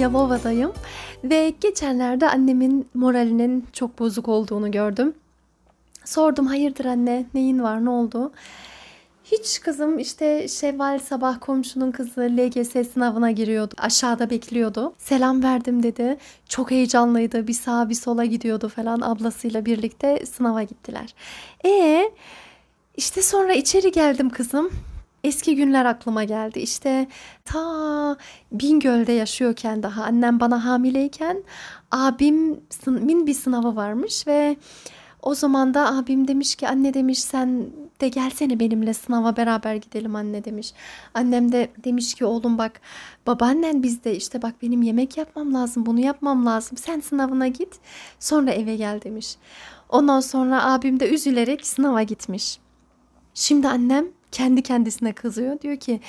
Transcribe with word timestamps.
Yalova'dayım 0.00 0.72
ve 1.24 1.54
geçenlerde 1.60 2.28
annemin 2.28 2.88
moralinin 2.94 3.66
çok 3.72 3.98
bozuk 3.98 4.28
olduğunu 4.28 4.70
gördüm. 4.70 5.14
Sordum 6.04 6.46
hayırdır 6.46 6.84
anne 6.84 7.26
neyin 7.34 7.62
var 7.62 7.84
ne 7.84 7.90
oldu? 7.90 8.32
Hiç 9.24 9.60
kızım 9.60 9.98
işte 9.98 10.48
Şevval 10.48 10.98
sabah 10.98 11.40
komşunun 11.40 11.90
kızı 11.90 12.20
LGS 12.20 12.92
sınavına 12.92 13.30
giriyordu. 13.30 13.74
Aşağıda 13.78 14.30
bekliyordu. 14.30 14.94
Selam 14.98 15.42
verdim 15.42 15.82
dedi. 15.82 16.18
Çok 16.48 16.70
heyecanlıydı. 16.70 17.46
Bir 17.46 17.52
sağa 17.52 17.88
bir 17.88 17.94
sola 17.94 18.24
gidiyordu 18.24 18.68
falan. 18.68 19.00
Ablasıyla 19.00 19.64
birlikte 19.64 20.26
sınava 20.26 20.62
gittiler. 20.62 21.14
E 21.64 22.04
işte 22.96 23.22
sonra 23.22 23.52
içeri 23.52 23.92
geldim 23.92 24.30
kızım. 24.30 24.70
Eski 25.24 25.56
günler 25.56 25.84
aklıma 25.84 26.24
geldi. 26.24 26.58
İşte 26.58 27.08
ta 27.44 28.16
Bingöl'de 28.52 29.12
yaşıyorken 29.12 29.82
daha 29.82 30.04
annem 30.04 30.40
bana 30.40 30.64
hamileyken 30.64 31.42
abimin 31.90 33.26
bir 33.26 33.34
sınavı 33.34 33.76
varmış 33.76 34.26
ve 34.26 34.56
o 35.22 35.34
zaman 35.34 35.74
da 35.74 35.96
abim 35.96 36.28
demiş 36.28 36.54
ki 36.54 36.68
anne 36.68 36.94
demiş 36.94 37.22
sen 37.22 37.66
de 38.00 38.08
gelsene 38.08 38.60
benimle 38.60 38.94
sınava 38.94 39.36
beraber 39.36 39.74
gidelim 39.74 40.16
anne 40.16 40.44
demiş. 40.44 40.72
Annem 41.14 41.52
de 41.52 41.70
demiş 41.84 42.14
ki 42.14 42.24
oğlum 42.24 42.58
bak 42.58 42.80
babaannen 43.26 43.82
bizde 43.82 44.16
işte 44.16 44.42
bak 44.42 44.54
benim 44.62 44.82
yemek 44.82 45.16
yapmam 45.16 45.54
lazım 45.54 45.86
bunu 45.86 46.00
yapmam 46.00 46.46
lazım. 46.46 46.76
Sen 46.76 47.00
sınavına 47.00 47.48
git 47.48 47.80
sonra 48.18 48.50
eve 48.50 48.76
gel 48.76 49.02
demiş. 49.02 49.36
Ondan 49.88 50.20
sonra 50.20 50.64
abim 50.64 51.00
de 51.00 51.10
üzülerek 51.10 51.66
sınava 51.66 52.02
gitmiş. 52.02 52.58
Şimdi 53.34 53.68
annem 53.68 54.06
kendi 54.32 54.62
kendisine 54.62 55.12
kızıyor. 55.12 55.60
Diyor 55.60 55.76
ki 55.76 56.00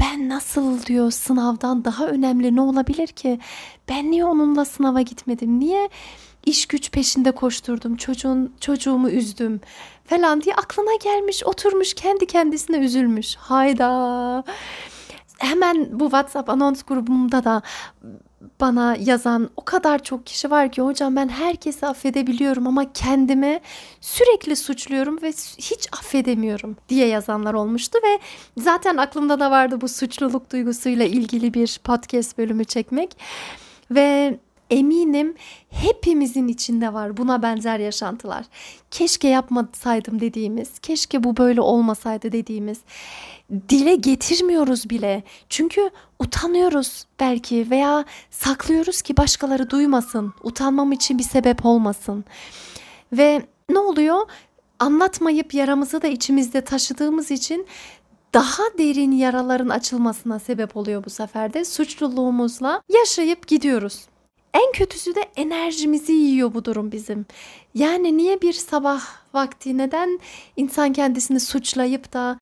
ben 0.00 0.28
nasıl 0.28 0.86
diyor 0.86 1.10
sınavdan 1.10 1.84
daha 1.84 2.06
önemli 2.06 2.56
ne 2.56 2.60
olabilir 2.60 3.06
ki? 3.06 3.38
Ben 3.88 4.10
niye 4.10 4.24
onunla 4.24 4.64
sınava 4.64 5.00
gitmedim? 5.00 5.60
Niye 5.60 5.88
iş 6.46 6.66
güç 6.66 6.90
peşinde 6.90 7.30
koşturdum? 7.30 7.96
Çocuğun 7.96 8.54
çocuğumu 8.60 9.10
üzdüm 9.10 9.60
falan 10.04 10.42
diye 10.42 10.54
aklına 10.54 10.96
gelmiş, 11.02 11.44
oturmuş 11.44 11.94
kendi 11.94 12.26
kendisine 12.26 12.76
üzülmüş. 12.76 13.36
Hayda. 13.36 14.44
Hemen 15.38 16.00
bu 16.00 16.04
WhatsApp 16.04 16.48
anons 16.48 16.82
grubumda 16.82 17.44
da 17.44 17.62
bana 18.60 18.96
yazan 19.00 19.50
o 19.56 19.64
kadar 19.64 20.02
çok 20.02 20.26
kişi 20.26 20.50
var 20.50 20.72
ki 20.72 20.82
hocam 20.82 21.16
ben 21.16 21.28
herkesi 21.28 21.86
affedebiliyorum 21.86 22.66
ama 22.66 22.92
kendimi 22.92 23.60
sürekli 24.00 24.56
suçluyorum 24.56 25.22
ve 25.22 25.28
hiç 25.58 25.88
affedemiyorum 25.92 26.76
diye 26.88 27.06
yazanlar 27.06 27.54
olmuştu 27.54 27.98
ve 28.04 28.18
zaten 28.62 28.96
aklımda 28.96 29.40
da 29.40 29.50
vardı 29.50 29.80
bu 29.80 29.88
suçluluk 29.88 30.52
duygusuyla 30.52 31.04
ilgili 31.04 31.54
bir 31.54 31.80
podcast 31.84 32.38
bölümü 32.38 32.64
çekmek 32.64 33.16
ve 33.90 34.38
eminim 34.72 35.34
hepimizin 35.70 36.48
içinde 36.48 36.92
var 36.92 37.16
buna 37.16 37.42
benzer 37.42 37.78
yaşantılar. 37.78 38.44
Keşke 38.90 39.28
yapmasaydım 39.28 40.20
dediğimiz, 40.20 40.78
keşke 40.78 41.24
bu 41.24 41.36
böyle 41.36 41.60
olmasaydı 41.60 42.32
dediğimiz 42.32 42.78
dile 43.68 43.94
getirmiyoruz 43.94 44.90
bile. 44.90 45.22
Çünkü 45.48 45.90
utanıyoruz 46.18 47.04
belki 47.20 47.70
veya 47.70 48.04
saklıyoruz 48.30 49.02
ki 49.02 49.16
başkaları 49.16 49.70
duymasın. 49.70 50.34
Utanmam 50.42 50.92
için 50.92 51.18
bir 51.18 51.24
sebep 51.24 51.66
olmasın. 51.66 52.24
Ve 53.12 53.42
ne 53.68 53.78
oluyor? 53.78 54.20
Anlatmayıp 54.78 55.54
yaramızı 55.54 56.02
da 56.02 56.06
içimizde 56.06 56.60
taşıdığımız 56.60 57.30
için 57.30 57.66
daha 58.34 58.62
derin 58.78 59.12
yaraların 59.12 59.68
açılmasına 59.68 60.38
sebep 60.38 60.76
oluyor 60.76 61.04
bu 61.04 61.10
sefer 61.10 61.54
de 61.54 61.64
suçluluğumuzla 61.64 62.82
yaşayıp 62.88 63.46
gidiyoruz. 63.46 64.11
En 64.54 64.72
kötüsü 64.72 65.14
de 65.14 65.20
enerjimizi 65.36 66.12
yiyor 66.12 66.54
bu 66.54 66.64
durum 66.64 66.92
bizim. 66.92 67.26
Yani 67.74 68.16
niye 68.16 68.42
bir 68.42 68.52
sabah 68.52 69.02
vakti 69.34 69.78
neden 69.78 70.20
insan 70.56 70.92
kendisini 70.92 71.40
suçlayıp 71.40 72.12
da 72.12 72.38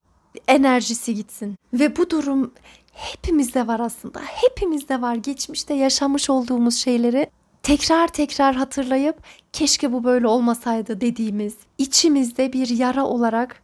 enerjisi 0.47 1.15
gitsin? 1.15 1.55
Ve 1.73 1.95
bu 1.95 2.09
durum 2.09 2.53
hepimizde 2.93 3.67
var 3.67 3.79
aslında. 3.79 4.19
Hepimizde 4.19 5.01
var 5.01 5.15
geçmişte 5.15 5.73
yaşamış 5.73 6.29
olduğumuz 6.29 6.75
şeyleri 6.75 7.29
tekrar 7.63 8.07
tekrar 8.07 8.55
hatırlayıp 8.55 9.17
keşke 9.53 9.93
bu 9.93 10.03
böyle 10.03 10.27
olmasaydı 10.27 11.01
dediğimiz 11.01 11.55
içimizde 11.77 12.53
bir 12.53 12.69
yara 12.69 13.05
olarak 13.05 13.61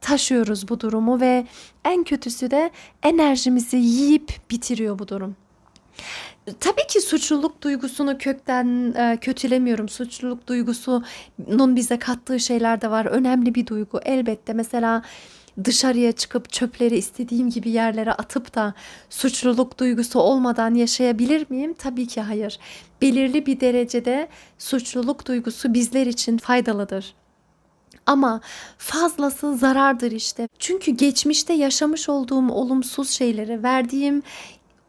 taşıyoruz 0.00 0.68
bu 0.68 0.80
durumu 0.80 1.20
ve 1.20 1.46
en 1.84 2.04
kötüsü 2.04 2.50
de 2.50 2.70
enerjimizi 3.02 3.76
yiyip 3.76 4.32
bitiriyor 4.50 4.98
bu 4.98 5.08
durum. 5.08 5.36
Tabii 6.60 6.86
ki 6.88 7.00
suçluluk 7.00 7.62
duygusunu 7.62 8.18
kökten 8.18 8.94
e, 8.94 9.18
kötülemiyorum. 9.20 9.88
Suçluluk 9.88 10.46
duygusunun 10.46 11.76
bize 11.76 11.98
kattığı 11.98 12.40
şeyler 12.40 12.80
de 12.80 12.90
var. 12.90 13.06
Önemli 13.06 13.54
bir 13.54 13.66
duygu 13.66 14.00
elbette. 14.04 14.52
Mesela 14.52 15.02
dışarıya 15.64 16.12
çıkıp 16.12 16.52
çöpleri 16.52 16.96
istediğim 16.96 17.50
gibi 17.50 17.70
yerlere 17.70 18.12
atıp 18.12 18.54
da 18.54 18.74
suçluluk 19.10 19.78
duygusu 19.78 20.20
olmadan 20.20 20.74
yaşayabilir 20.74 21.46
miyim? 21.50 21.74
Tabii 21.74 22.06
ki 22.06 22.20
hayır. 22.20 22.58
Belirli 23.02 23.46
bir 23.46 23.60
derecede 23.60 24.28
suçluluk 24.58 25.26
duygusu 25.26 25.74
bizler 25.74 26.06
için 26.06 26.38
faydalıdır. 26.38 27.14
Ama 28.06 28.40
fazlası 28.78 29.56
zarardır 29.56 30.12
işte. 30.12 30.48
Çünkü 30.58 30.90
geçmişte 30.90 31.52
yaşamış 31.52 32.08
olduğum 32.08 32.50
olumsuz 32.52 33.10
şeyleri, 33.10 33.62
verdiğim 33.62 34.22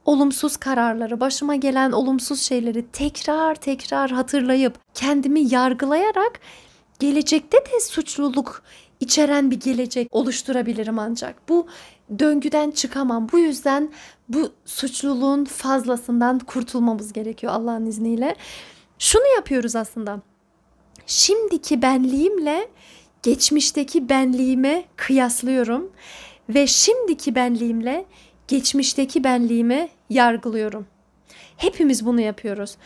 olumsuz 0.05 0.57
kararları, 0.57 1.19
başıma 1.19 1.55
gelen 1.55 1.91
olumsuz 1.91 2.41
şeyleri 2.41 2.85
tekrar 2.91 3.55
tekrar 3.55 4.11
hatırlayıp 4.11 4.79
kendimi 4.93 5.53
yargılayarak 5.53 6.39
gelecekte 6.99 7.57
de 7.57 7.79
suçluluk 7.79 8.63
içeren 8.99 9.51
bir 9.51 9.59
gelecek 9.59 10.07
oluşturabilirim 10.11 10.99
ancak. 10.99 11.49
Bu 11.49 11.67
döngüden 12.19 12.71
çıkamam. 12.71 13.27
Bu 13.31 13.39
yüzden 13.39 13.91
bu 14.29 14.51
suçluluğun 14.65 15.45
fazlasından 15.45 16.39
kurtulmamız 16.39 17.13
gerekiyor 17.13 17.53
Allah'ın 17.53 17.85
izniyle. 17.85 18.35
Şunu 18.99 19.35
yapıyoruz 19.35 19.75
aslında. 19.75 20.21
Şimdiki 21.05 21.81
benliğimle 21.81 22.67
geçmişteki 23.23 24.09
benliğime 24.09 24.85
kıyaslıyorum 24.95 25.91
ve 26.49 26.67
şimdiki 26.67 27.35
benliğimle 27.35 28.05
geçmişteki 28.51 29.23
benliğimi 29.23 29.89
yargılıyorum. 30.09 30.85
Hepimiz 31.57 32.05
bunu 32.05 32.21
yapıyoruz. 32.21 32.77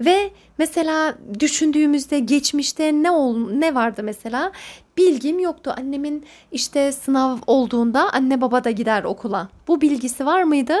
Ve 0.00 0.30
mesela 0.58 1.18
düşündüğümüzde 1.40 2.18
geçmişte 2.18 2.92
ne 2.92 3.10
ol, 3.10 3.50
ne 3.50 3.74
vardı 3.74 4.02
mesela? 4.02 4.52
Bilgim 4.96 5.38
yoktu. 5.38 5.74
Annemin 5.78 6.24
işte 6.52 6.92
sınav 6.92 7.38
olduğunda 7.46 8.12
anne 8.12 8.40
baba 8.40 8.64
da 8.64 8.70
gider 8.70 9.04
okula. 9.04 9.48
Bu 9.68 9.80
bilgisi 9.80 10.26
var 10.26 10.42
mıydı? 10.42 10.76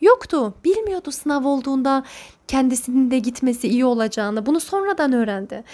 Yoktu. 0.00 0.54
Bilmiyordu 0.64 1.10
sınav 1.10 1.44
olduğunda 1.44 2.04
kendisinin 2.48 3.10
de 3.10 3.18
gitmesi 3.18 3.68
iyi 3.68 3.84
olacağını. 3.84 4.46
Bunu 4.46 4.60
sonradan 4.60 5.12
öğrendi. 5.12 5.64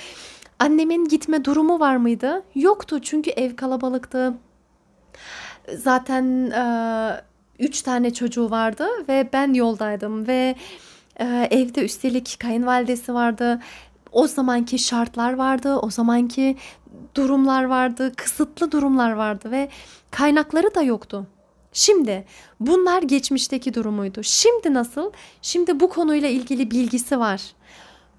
Annemin 0.58 1.04
gitme 1.08 1.44
durumu 1.44 1.80
var 1.80 1.96
mıydı? 1.96 2.42
Yoktu 2.54 3.00
çünkü 3.02 3.30
ev 3.30 3.56
kalabalıktı. 3.56 4.34
Zaten 5.74 6.50
e, 6.50 6.64
üç 7.58 7.82
tane 7.82 8.14
çocuğu 8.14 8.50
vardı 8.50 8.86
ve 9.08 9.28
ben 9.32 9.54
yoldaydım 9.54 10.26
ve 10.26 10.54
e, 11.20 11.48
evde 11.50 11.84
üstelik 11.84 12.36
kayınvalidesi 12.40 13.14
vardı. 13.14 13.60
O 14.12 14.26
zamanki 14.26 14.78
şartlar 14.78 15.32
vardı, 15.32 15.76
o 15.76 15.90
zamanki 15.90 16.56
durumlar 17.16 17.64
vardı, 17.64 18.12
kısıtlı 18.16 18.72
durumlar 18.72 19.12
vardı 19.12 19.50
ve 19.50 19.68
kaynakları 20.10 20.74
da 20.74 20.82
yoktu. 20.82 21.26
Şimdi 21.72 22.24
bunlar 22.60 23.02
geçmişteki 23.02 23.74
durumuydu. 23.74 24.22
Şimdi 24.22 24.74
nasıl? 24.74 25.12
Şimdi 25.42 25.80
bu 25.80 25.88
konuyla 25.88 26.28
ilgili 26.28 26.70
bilgisi 26.70 27.18
var. 27.18 27.42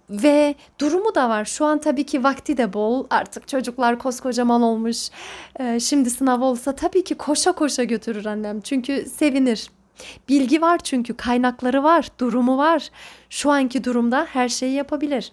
Ve 0.10 0.56
durumu 0.80 1.16
da 1.16 1.30
var. 1.30 1.46
Şu 1.46 1.66
an 1.66 1.80
tabii 1.80 2.06
ki 2.06 2.24
vakti 2.24 2.58
de 2.58 2.74
bol. 2.74 3.06
Artık 3.10 3.48
çocuklar 3.48 4.00
koskocaman 4.00 4.62
olmuş. 4.62 5.10
Ee, 5.60 5.80
şimdi 5.80 6.10
sınav 6.10 6.42
olsa 6.42 6.76
tabii 6.76 7.04
ki 7.04 7.16
koşa 7.16 7.52
koşa 7.52 7.84
götürür 7.84 8.26
annem. 8.26 8.62
Çünkü 8.62 9.06
sevinir. 9.06 9.70
Bilgi 10.30 10.62
var 10.62 10.80
çünkü 10.84 11.14
kaynakları 11.14 11.84
var, 11.84 12.08
durumu 12.20 12.58
var. 12.58 12.90
Şu 13.30 13.52
anki 13.52 13.84
durumda 13.84 14.28
her 14.30 14.50
şeyi 14.50 14.74
yapabilir. 14.74 15.32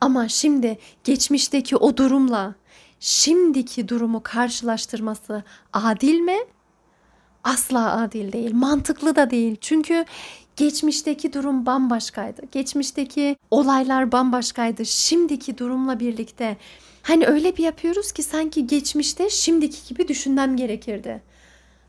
Ama 0.00 0.28
şimdi 0.28 0.78
geçmişteki 1.04 1.76
o 1.76 1.96
durumla 1.96 2.54
şimdiki 3.00 3.88
durumu 3.88 4.22
karşılaştırması 4.22 5.42
adil 5.72 6.20
mi? 6.20 6.38
Asla 7.44 8.02
adil 8.02 8.32
değil. 8.32 8.54
Mantıklı 8.54 9.16
da 9.16 9.30
değil. 9.30 9.56
Çünkü 9.60 10.04
geçmişteki 10.56 11.32
durum 11.32 11.66
bambaşkaydı. 11.66 12.42
Geçmişteki 12.52 13.36
olaylar 13.50 14.12
bambaşkaydı. 14.12 14.86
Şimdiki 14.86 15.58
durumla 15.58 16.00
birlikte 16.00 16.56
hani 17.02 17.26
öyle 17.26 17.56
bir 17.56 17.62
yapıyoruz 17.62 18.12
ki 18.12 18.22
sanki 18.22 18.66
geçmişte 18.66 19.30
şimdiki 19.30 19.88
gibi 19.88 20.08
düşünmem 20.08 20.56
gerekirdi. 20.56 21.22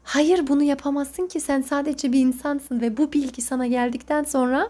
Hayır 0.03 0.47
bunu 0.47 0.63
yapamazsın 0.63 1.27
ki 1.27 1.39
sen 1.39 1.61
sadece 1.61 2.11
bir 2.11 2.19
insansın 2.19 2.81
ve 2.81 2.97
bu 2.97 3.13
bilgi 3.13 3.41
sana 3.41 3.67
geldikten 3.67 4.23
sonra 4.23 4.69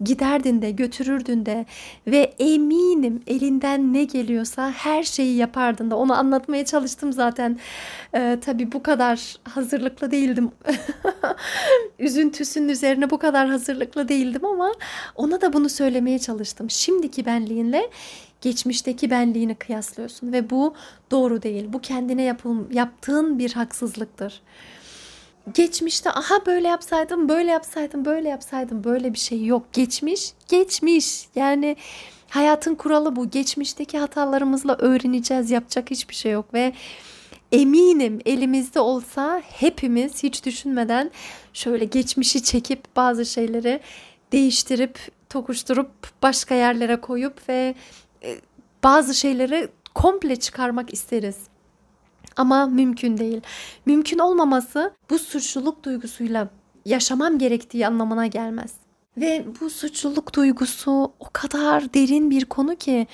giderdin 0.00 0.62
de 0.62 0.70
götürürdün 0.70 1.46
de 1.46 1.66
ve 2.06 2.34
eminim 2.38 3.22
elinden 3.26 3.92
ne 3.92 4.04
geliyorsa 4.04 4.70
her 4.70 5.02
şeyi 5.02 5.36
yapardın 5.36 5.90
da 5.90 5.96
onu 5.96 6.18
anlatmaya 6.18 6.64
çalıştım 6.64 7.12
zaten. 7.12 7.58
Ee, 8.14 8.38
tabii 8.44 8.72
bu 8.72 8.82
kadar 8.82 9.36
hazırlıklı 9.44 10.10
değildim. 10.10 10.50
Üzüntüsünün 11.98 12.68
üzerine 12.68 13.10
bu 13.10 13.18
kadar 13.18 13.48
hazırlıklı 13.48 14.08
değildim 14.08 14.44
ama 14.44 14.72
ona 15.14 15.40
da 15.40 15.52
bunu 15.52 15.68
söylemeye 15.68 16.18
çalıştım. 16.18 16.70
Şimdiki 16.70 17.26
benliğinle 17.26 17.90
geçmişteki 18.40 19.10
benliğini 19.10 19.54
kıyaslıyorsun 19.54 20.32
ve 20.32 20.50
bu 20.50 20.74
doğru 21.10 21.42
değil. 21.42 21.64
Bu 21.68 21.80
kendine 21.80 22.22
yapıl, 22.22 22.70
yaptığın 22.70 23.38
bir 23.38 23.52
haksızlıktır 23.52 24.42
geçmişte 25.54 26.10
aha 26.10 26.46
böyle 26.46 26.68
yapsaydım, 26.68 27.28
böyle 27.28 27.50
yapsaydım, 27.50 28.04
böyle 28.04 28.28
yapsaydım 28.28 28.84
böyle 28.84 29.12
bir 29.12 29.18
şey 29.18 29.44
yok. 29.44 29.72
Geçmiş, 29.72 30.32
geçmiş. 30.48 31.28
Yani 31.36 31.76
hayatın 32.28 32.74
kuralı 32.74 33.16
bu. 33.16 33.30
Geçmişteki 33.30 33.98
hatalarımızla 33.98 34.76
öğreneceğiz. 34.76 35.50
Yapacak 35.50 35.90
hiçbir 35.90 36.14
şey 36.14 36.32
yok 36.32 36.54
ve 36.54 36.72
eminim 37.54 38.20
elimizde 38.26 38.80
olsa 38.80 39.42
hepimiz 39.44 40.22
hiç 40.22 40.44
düşünmeden 40.44 41.10
şöyle 41.52 41.84
geçmişi 41.84 42.42
çekip 42.42 42.96
bazı 42.96 43.26
şeyleri 43.26 43.80
değiştirip 44.32 44.98
tokuşturup 45.28 45.90
başka 46.22 46.54
yerlere 46.54 47.00
koyup 47.00 47.48
ve 47.48 47.74
e, 48.22 48.36
bazı 48.84 49.14
şeyleri 49.14 49.68
komple 49.94 50.36
çıkarmak 50.36 50.92
isteriz. 50.92 51.36
Ama 52.36 52.66
mümkün 52.66 53.18
değil. 53.18 53.40
Mümkün 53.86 54.18
olmaması 54.18 54.92
bu 55.10 55.18
suçluluk 55.18 55.84
duygusuyla 55.84 56.48
yaşamam 56.84 57.38
gerektiği 57.38 57.86
anlamına 57.86 58.26
gelmez. 58.26 58.74
Ve 59.16 59.44
bu 59.60 59.70
suçluluk 59.70 60.34
duygusu 60.34 61.12
o 61.20 61.26
kadar 61.32 61.94
derin 61.94 62.30
bir 62.30 62.44
konu 62.44 62.76
ki 62.76 63.06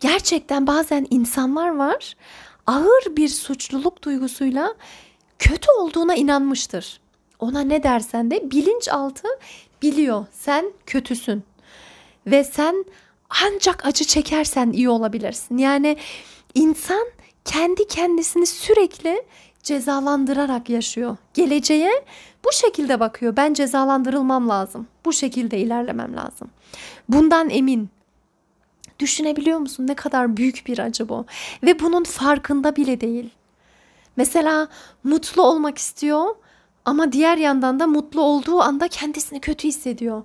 gerçekten 0.00 0.66
bazen 0.66 1.06
insanlar 1.10 1.76
var 1.76 2.16
ağır 2.68 3.16
bir 3.16 3.28
suçluluk 3.28 4.02
duygusuyla 4.02 4.74
kötü 5.38 5.70
olduğuna 5.78 6.14
inanmıştır. 6.14 7.00
Ona 7.38 7.60
ne 7.60 7.82
dersen 7.82 8.30
de 8.30 8.50
bilinçaltı 8.50 9.28
biliyor 9.82 10.26
sen 10.32 10.72
kötüsün 10.86 11.42
ve 12.26 12.44
sen 12.44 12.84
ancak 13.44 13.86
acı 13.86 14.04
çekersen 14.04 14.70
iyi 14.72 14.88
olabilirsin. 14.88 15.58
Yani 15.58 15.96
insan 16.54 17.06
kendi 17.44 17.88
kendisini 17.88 18.46
sürekli 18.46 19.22
cezalandırarak 19.62 20.70
yaşıyor. 20.70 21.16
Geleceğe 21.34 22.04
bu 22.44 22.52
şekilde 22.52 23.00
bakıyor. 23.00 23.36
Ben 23.36 23.54
cezalandırılmam 23.54 24.48
lazım. 24.48 24.86
Bu 25.04 25.12
şekilde 25.12 25.58
ilerlemem 25.58 26.16
lazım. 26.16 26.50
Bundan 27.08 27.50
emin. 27.50 27.90
Düşünebiliyor 28.98 29.58
musun 29.58 29.86
ne 29.86 29.94
kadar 29.94 30.36
büyük 30.36 30.62
bir 30.66 30.78
acı 30.78 31.08
bu? 31.08 31.26
Ve 31.62 31.80
bunun 31.80 32.04
farkında 32.04 32.76
bile 32.76 33.00
değil. 33.00 33.30
Mesela 34.16 34.68
mutlu 35.04 35.42
olmak 35.42 35.78
istiyor 35.78 36.34
ama 36.84 37.12
diğer 37.12 37.36
yandan 37.36 37.80
da 37.80 37.86
mutlu 37.86 38.20
olduğu 38.20 38.60
anda 38.60 38.88
kendisini 38.88 39.40
kötü 39.40 39.68
hissediyor. 39.68 40.22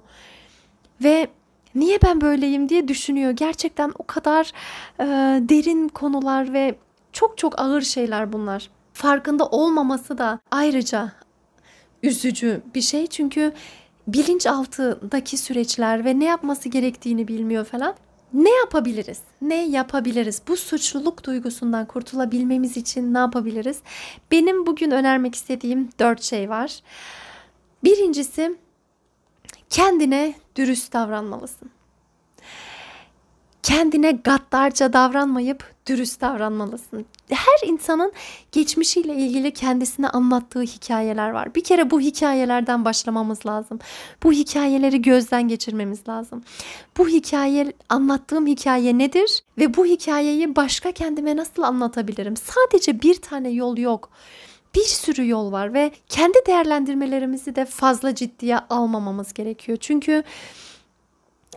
Ve 1.04 1.28
niye 1.76 2.00
ben 2.02 2.22
böyleyim 2.22 2.70
diye 2.70 2.88
düşünüyor. 2.88 3.32
Gerçekten 3.32 3.92
o 4.00 4.04
kadar 4.04 4.52
e, 5.00 5.06
derin 5.50 5.88
konular 5.88 6.54
ve 6.54 6.76
çok 7.14 7.38
çok 7.38 7.60
ağır 7.60 7.82
şeyler 7.82 8.34
bunlar. 8.34 8.70
Farkında 8.94 9.46
olmaması 9.46 10.18
da 10.18 10.40
ayrıca 10.52 11.12
üzücü 12.04 12.62
bir 12.76 12.82
şey 12.82 13.08
çünkü 13.08 13.54
bilinçaltındaki 14.08 15.38
süreçler 15.38 16.06
ve 16.06 16.20
ne 16.20 16.26
yapması 16.26 16.70
gerektiğini 16.70 17.28
bilmiyor 17.28 17.66
falan. 17.66 17.96
Ne 18.34 18.50
yapabiliriz? 18.50 19.22
Ne 19.42 19.66
yapabiliriz? 19.66 20.42
Bu 20.48 20.58
suçluluk 20.58 21.24
duygusundan 21.24 21.86
kurtulabilmemiz 21.86 22.78
için 22.78 23.14
ne 23.14 23.18
yapabiliriz? 23.18 23.80
Benim 24.32 24.66
bugün 24.66 24.92
önermek 24.92 25.36
istediğim 25.36 25.90
dört 26.00 26.22
şey 26.22 26.50
var. 26.50 26.80
Birincisi 27.84 28.58
kendine 29.70 30.34
dürüst 30.56 30.94
davranmalısın 30.94 31.72
kendine 33.64 34.12
gaddarca 34.12 34.94
davranmayıp 34.94 35.73
dürüst 35.88 36.22
davranmalısın. 36.22 37.06
Her 37.30 37.68
insanın 37.68 38.12
geçmişiyle 38.52 39.16
ilgili 39.16 39.54
kendisine 39.54 40.10
anlattığı 40.10 40.62
hikayeler 40.62 41.30
var. 41.30 41.56
Bir 41.56 41.64
kere 41.64 41.92
bu 41.92 42.02
hikayelerden 42.02 42.86
başlamamız 42.86 43.46
lazım. 43.46 43.80
Bu 44.24 44.32
hikayeleri 44.32 45.02
gözden 45.02 45.48
geçirmemiz 45.48 46.08
lazım. 46.08 46.44
Bu 46.98 47.08
hikaye 47.08 47.74
anlattığım 47.90 48.48
hikaye 48.48 48.98
nedir 48.98 49.44
ve 49.58 49.74
bu 49.74 49.86
hikayeyi 49.86 50.56
başka 50.56 50.92
kendime 50.92 51.36
nasıl 51.36 51.64
anlatabilirim? 51.64 52.38
Sadece 52.38 53.02
bir 53.02 53.16
tane 53.16 53.50
yol 53.50 53.78
yok 53.78 54.10
bir 54.76 54.82
sürü 54.86 55.28
yol 55.28 55.52
var 55.52 55.74
ve 55.74 55.92
kendi 56.10 56.38
değerlendirmelerimizi 56.48 57.56
de 57.56 57.66
fazla 57.66 58.16
ciddiye 58.16 58.60
almamamız 58.60 59.34
gerekiyor. 59.34 59.78
Çünkü 59.82 60.24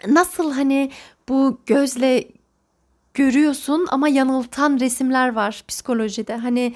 nasıl 0.07 0.53
hani 0.53 0.91
bu 1.29 1.59
gözle 1.67 2.25
görüyorsun 3.17 3.87
ama 3.91 4.09
yanıltan 4.09 4.81
resimler 4.81 5.33
var 5.33 5.65
psikolojide. 5.69 6.37
Hani 6.37 6.75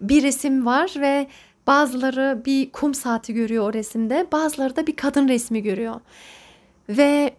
bir 0.00 0.22
resim 0.22 0.66
var 0.66 0.94
ve 0.96 1.26
bazıları 1.66 2.42
bir 2.46 2.72
kum 2.72 2.94
saati 2.94 3.34
görüyor 3.34 3.68
o 3.68 3.72
resimde, 3.72 4.26
bazıları 4.32 4.76
da 4.76 4.86
bir 4.86 4.96
kadın 4.96 5.28
resmi 5.28 5.62
görüyor. 5.62 6.00
Ve 6.88 7.34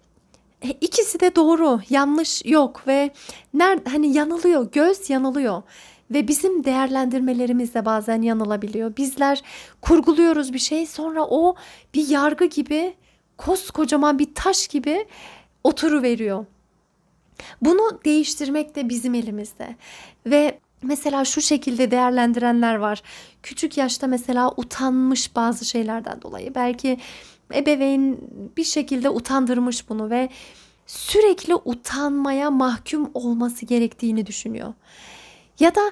e, 0.62 0.70
ikisi 0.82 1.20
de 1.20 1.36
doğru, 1.36 1.80
yanlış 1.90 2.46
yok 2.46 2.88
ve 2.88 3.12
nerede 3.54 3.90
hani 3.90 4.14
yanılıyor, 4.14 4.72
göz 4.72 5.10
yanılıyor 5.10 5.64
ve 6.12 6.28
bizim 6.28 6.64
değerlendirmelerimiz 6.64 7.74
de 7.74 7.86
bazen 7.86 8.22
yanılabiliyor. 8.22 8.98
Bizler 8.98 9.42
kurguluyoruz 9.82 10.54
bir 10.54 10.60
şey 10.60 10.86
sonra 10.86 11.26
o 11.26 11.56
bir 11.94 12.08
yargı 12.08 12.46
gibi 12.46 12.94
koskocaman 13.38 14.20
bir 14.20 14.36
taş 14.36 14.68
gibi 14.68 15.06
oturu 15.64 16.02
veriyor. 16.02 16.46
Bunu 17.62 18.00
değiştirmek 18.06 18.76
de 18.76 18.90
bizim 18.90 19.14
elimizde. 19.14 19.76
Ve 20.26 20.60
mesela 20.82 21.26
şu 21.26 21.42
şekilde 21.42 21.92
değerlendirenler 21.92 22.76
var. 22.76 23.02
Küçük 23.44 23.78
yaşta 23.78 24.08
mesela 24.08 24.52
utanmış 24.58 25.36
bazı 25.36 25.66
şeylerden 25.66 26.22
dolayı. 26.22 26.56
Belki 26.56 26.98
ebeveyn 27.54 28.18
bir 28.58 28.64
şekilde 28.64 29.10
utandırmış 29.10 29.90
bunu 29.90 30.10
ve 30.10 30.30
sürekli 30.88 31.56
utanmaya 31.56 32.52
mahkum 32.52 33.12
olması 33.14 33.66
gerektiğini 33.66 34.26
düşünüyor. 34.26 34.74
Ya 35.60 35.76
da 35.76 35.92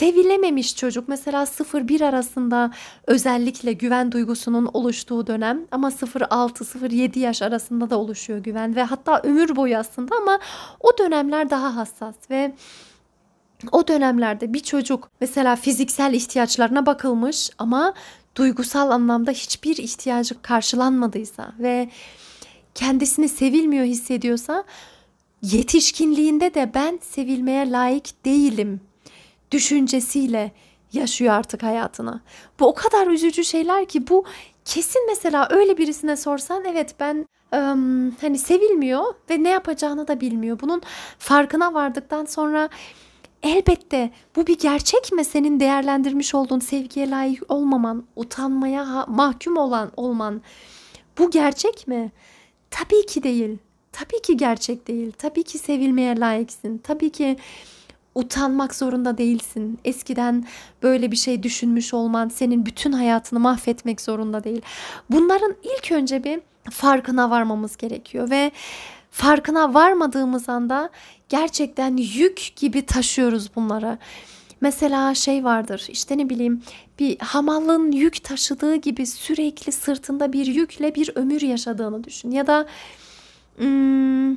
sevilememiş 0.00 0.76
çocuk. 0.76 1.08
Mesela 1.08 1.42
0-1 1.42 2.04
arasında 2.04 2.70
özellikle 3.06 3.72
güven 3.72 4.12
duygusunun 4.12 4.70
oluştuğu 4.72 5.26
dönem 5.26 5.66
ama 5.70 5.88
0-6-0-7 5.88 7.18
yaş 7.18 7.42
arasında 7.42 7.90
da 7.90 7.98
oluşuyor 7.98 8.38
güven 8.38 8.76
ve 8.76 8.82
hatta 8.82 9.20
ömür 9.22 9.56
boyu 9.56 9.76
aslında 9.76 10.16
ama 10.16 10.38
o 10.80 10.98
dönemler 10.98 11.50
daha 11.50 11.76
hassas 11.76 12.14
ve 12.30 12.54
o 13.72 13.88
dönemlerde 13.88 14.52
bir 14.52 14.60
çocuk 14.60 15.10
mesela 15.20 15.56
fiziksel 15.56 16.14
ihtiyaçlarına 16.14 16.86
bakılmış 16.86 17.50
ama 17.58 17.94
duygusal 18.36 18.90
anlamda 18.90 19.30
hiçbir 19.30 19.76
ihtiyacı 19.76 20.42
karşılanmadıysa 20.42 21.52
ve 21.58 21.90
kendisini 22.74 23.28
sevilmiyor 23.28 23.84
hissediyorsa 23.84 24.64
yetişkinliğinde 25.42 26.54
de 26.54 26.70
ben 26.74 26.98
sevilmeye 27.02 27.70
layık 27.70 28.24
değilim 28.24 28.80
düşüncesiyle 29.50 30.52
yaşıyor 30.92 31.34
artık 31.34 31.62
hayatını. 31.62 32.20
Bu 32.60 32.66
o 32.66 32.74
kadar 32.74 33.06
üzücü 33.06 33.44
şeyler 33.44 33.86
ki 33.88 34.08
bu 34.08 34.24
kesin 34.64 35.06
mesela 35.08 35.48
öyle 35.50 35.78
birisine 35.78 36.16
sorsan 36.16 36.64
evet 36.64 36.94
ben 37.00 37.26
ım, 37.54 38.10
hani 38.20 38.38
sevilmiyor 38.38 39.14
ve 39.30 39.42
ne 39.42 39.48
yapacağını 39.48 40.08
da 40.08 40.20
bilmiyor. 40.20 40.60
Bunun 40.60 40.82
farkına 41.18 41.74
vardıktan 41.74 42.24
sonra 42.24 42.68
Elbette 43.42 44.10
bu 44.36 44.46
bir 44.46 44.58
gerçek 44.58 45.12
mi 45.12 45.24
senin 45.24 45.60
değerlendirmiş 45.60 46.34
olduğun 46.34 46.58
sevgiye 46.58 47.10
layık 47.10 47.50
olmaman, 47.50 48.04
utanmaya 48.16 49.06
mahkum 49.08 49.56
olan 49.56 49.92
olman 49.96 50.42
bu 51.18 51.30
gerçek 51.30 51.88
mi? 51.88 52.12
Tabii 52.70 53.06
ki 53.06 53.22
değil. 53.22 53.58
Tabii 53.92 54.22
ki 54.22 54.36
gerçek 54.36 54.88
değil. 54.88 55.12
Tabii 55.18 55.42
ki 55.42 55.58
sevilmeye 55.58 56.20
layıksın. 56.20 56.78
Tabii 56.78 57.10
ki 57.10 57.36
utanmak 58.20 58.74
zorunda 58.74 59.18
değilsin. 59.18 59.78
Eskiden 59.84 60.44
böyle 60.82 61.12
bir 61.12 61.16
şey 61.16 61.42
düşünmüş 61.42 61.94
olman 61.94 62.28
senin 62.28 62.66
bütün 62.66 62.92
hayatını 62.92 63.40
mahvetmek 63.40 64.00
zorunda 64.00 64.44
değil. 64.44 64.62
Bunların 65.10 65.54
ilk 65.62 65.92
önce 65.92 66.24
bir 66.24 66.40
farkına 66.70 67.30
varmamız 67.30 67.76
gerekiyor 67.76 68.30
ve 68.30 68.50
farkına 69.10 69.74
varmadığımız 69.74 70.48
anda 70.48 70.90
gerçekten 71.28 71.96
yük 71.96 72.52
gibi 72.56 72.82
taşıyoruz 72.82 73.50
bunları. 73.56 73.98
Mesela 74.60 75.14
şey 75.14 75.44
vardır 75.44 75.86
işte 75.88 76.18
ne 76.18 76.28
bileyim 76.28 76.62
bir 76.98 77.18
hamallığın 77.18 77.92
yük 77.92 78.24
taşıdığı 78.24 78.74
gibi 78.74 79.06
sürekli 79.06 79.72
sırtında 79.72 80.32
bir 80.32 80.46
yükle 80.46 80.94
bir 80.94 81.10
ömür 81.14 81.40
yaşadığını 81.40 82.04
düşün. 82.04 82.30
Ya 82.30 82.46
da 82.46 82.66
hmm, 83.56 84.36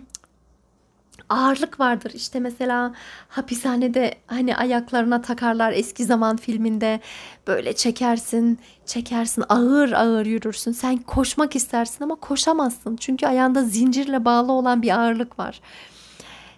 ağırlık 1.29 1.79
vardır. 1.79 2.11
İşte 2.15 2.39
mesela 2.39 2.93
hapishanede 3.27 4.15
hani 4.27 4.57
ayaklarına 4.57 5.21
takarlar 5.21 5.71
eski 5.71 6.05
zaman 6.05 6.37
filminde 6.37 6.99
böyle 7.47 7.73
çekersin, 7.73 8.59
çekersin, 8.85 9.43
ağır 9.49 9.91
ağır 9.91 10.25
yürürsün. 10.25 10.71
Sen 10.71 10.97
koşmak 10.97 11.55
istersin 11.55 12.03
ama 12.03 12.15
koşamazsın. 12.15 12.95
Çünkü 12.95 13.27
ayağında 13.27 13.63
zincirle 13.63 14.25
bağlı 14.25 14.51
olan 14.51 14.81
bir 14.81 14.99
ağırlık 14.99 15.39
var. 15.39 15.61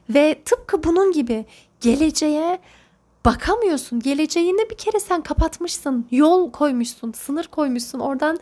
Ve 0.09 0.41
tıpkı 0.45 0.83
bunun 0.83 1.11
gibi 1.11 1.45
geleceğe 1.81 2.59
bakamıyorsun. 3.25 3.99
Geleceğini 3.99 4.69
bir 4.69 4.77
kere 4.77 4.99
sen 4.99 5.21
kapatmışsın. 5.21 6.05
Yol 6.11 6.51
koymuşsun, 6.51 7.11
sınır 7.11 7.47
koymuşsun. 7.47 7.99
Oradan 7.99 8.39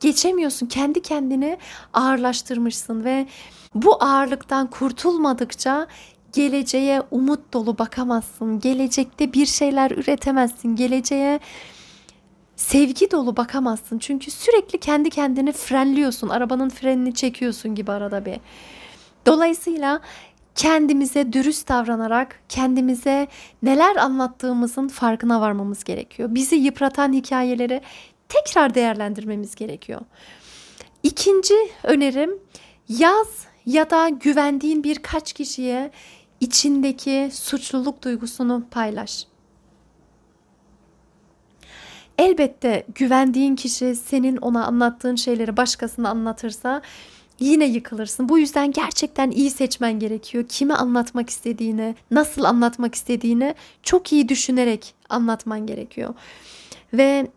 geçemiyorsun. 0.00 0.66
Kendi 0.66 1.02
kendini 1.02 1.58
ağırlaştırmışsın 1.92 3.04
ve 3.04 3.26
bu 3.74 4.04
ağırlıktan 4.04 4.70
kurtulmadıkça 4.70 5.86
geleceğe 6.32 7.02
umut 7.10 7.52
dolu 7.52 7.78
bakamazsın. 7.78 8.60
Gelecekte 8.60 9.32
bir 9.32 9.46
şeyler 9.46 9.90
üretemezsin. 9.90 10.76
Geleceğe 10.76 11.40
sevgi 12.56 13.10
dolu 13.10 13.36
bakamazsın. 13.36 13.98
Çünkü 13.98 14.30
sürekli 14.30 14.78
kendi 14.80 15.10
kendini 15.10 15.52
frenliyorsun. 15.52 16.28
Arabanın 16.28 16.68
frenini 16.68 17.14
çekiyorsun 17.14 17.74
gibi 17.74 17.92
arada 17.92 18.24
bir. 18.24 18.40
Dolayısıyla 19.26 20.00
kendimize 20.54 21.32
dürüst 21.32 21.68
davranarak 21.68 22.40
kendimize 22.48 23.28
neler 23.62 23.96
anlattığımızın 23.96 24.88
farkına 24.88 25.40
varmamız 25.40 25.84
gerekiyor. 25.84 26.28
Bizi 26.32 26.56
yıpratan 26.56 27.12
hikayeleri 27.12 27.80
tekrar 28.28 28.74
değerlendirmemiz 28.74 29.54
gerekiyor. 29.54 30.00
İkinci 31.02 31.54
önerim 31.82 32.38
yaz 32.88 33.46
ya 33.68 33.90
da 33.90 34.08
güvendiğin 34.08 34.84
birkaç 34.84 35.32
kişiye 35.32 35.90
içindeki 36.40 37.30
suçluluk 37.32 38.02
duygusunu 38.02 38.64
paylaş. 38.70 39.26
Elbette 42.18 42.86
güvendiğin 42.94 43.56
kişi 43.56 43.96
senin 43.96 44.36
ona 44.36 44.66
anlattığın 44.66 45.16
şeyleri 45.16 45.56
başkasına 45.56 46.08
anlatırsa 46.08 46.82
yine 47.40 47.64
yıkılırsın. 47.64 48.28
Bu 48.28 48.38
yüzden 48.38 48.72
gerçekten 48.72 49.30
iyi 49.30 49.50
seçmen 49.50 49.98
gerekiyor. 49.98 50.44
Kime 50.48 50.74
anlatmak 50.74 51.30
istediğini, 51.30 51.94
nasıl 52.10 52.44
anlatmak 52.44 52.94
istediğini 52.94 53.54
çok 53.82 54.12
iyi 54.12 54.28
düşünerek 54.28 54.94
anlatman 55.08 55.66
gerekiyor. 55.66 56.14
Ve 56.92 57.30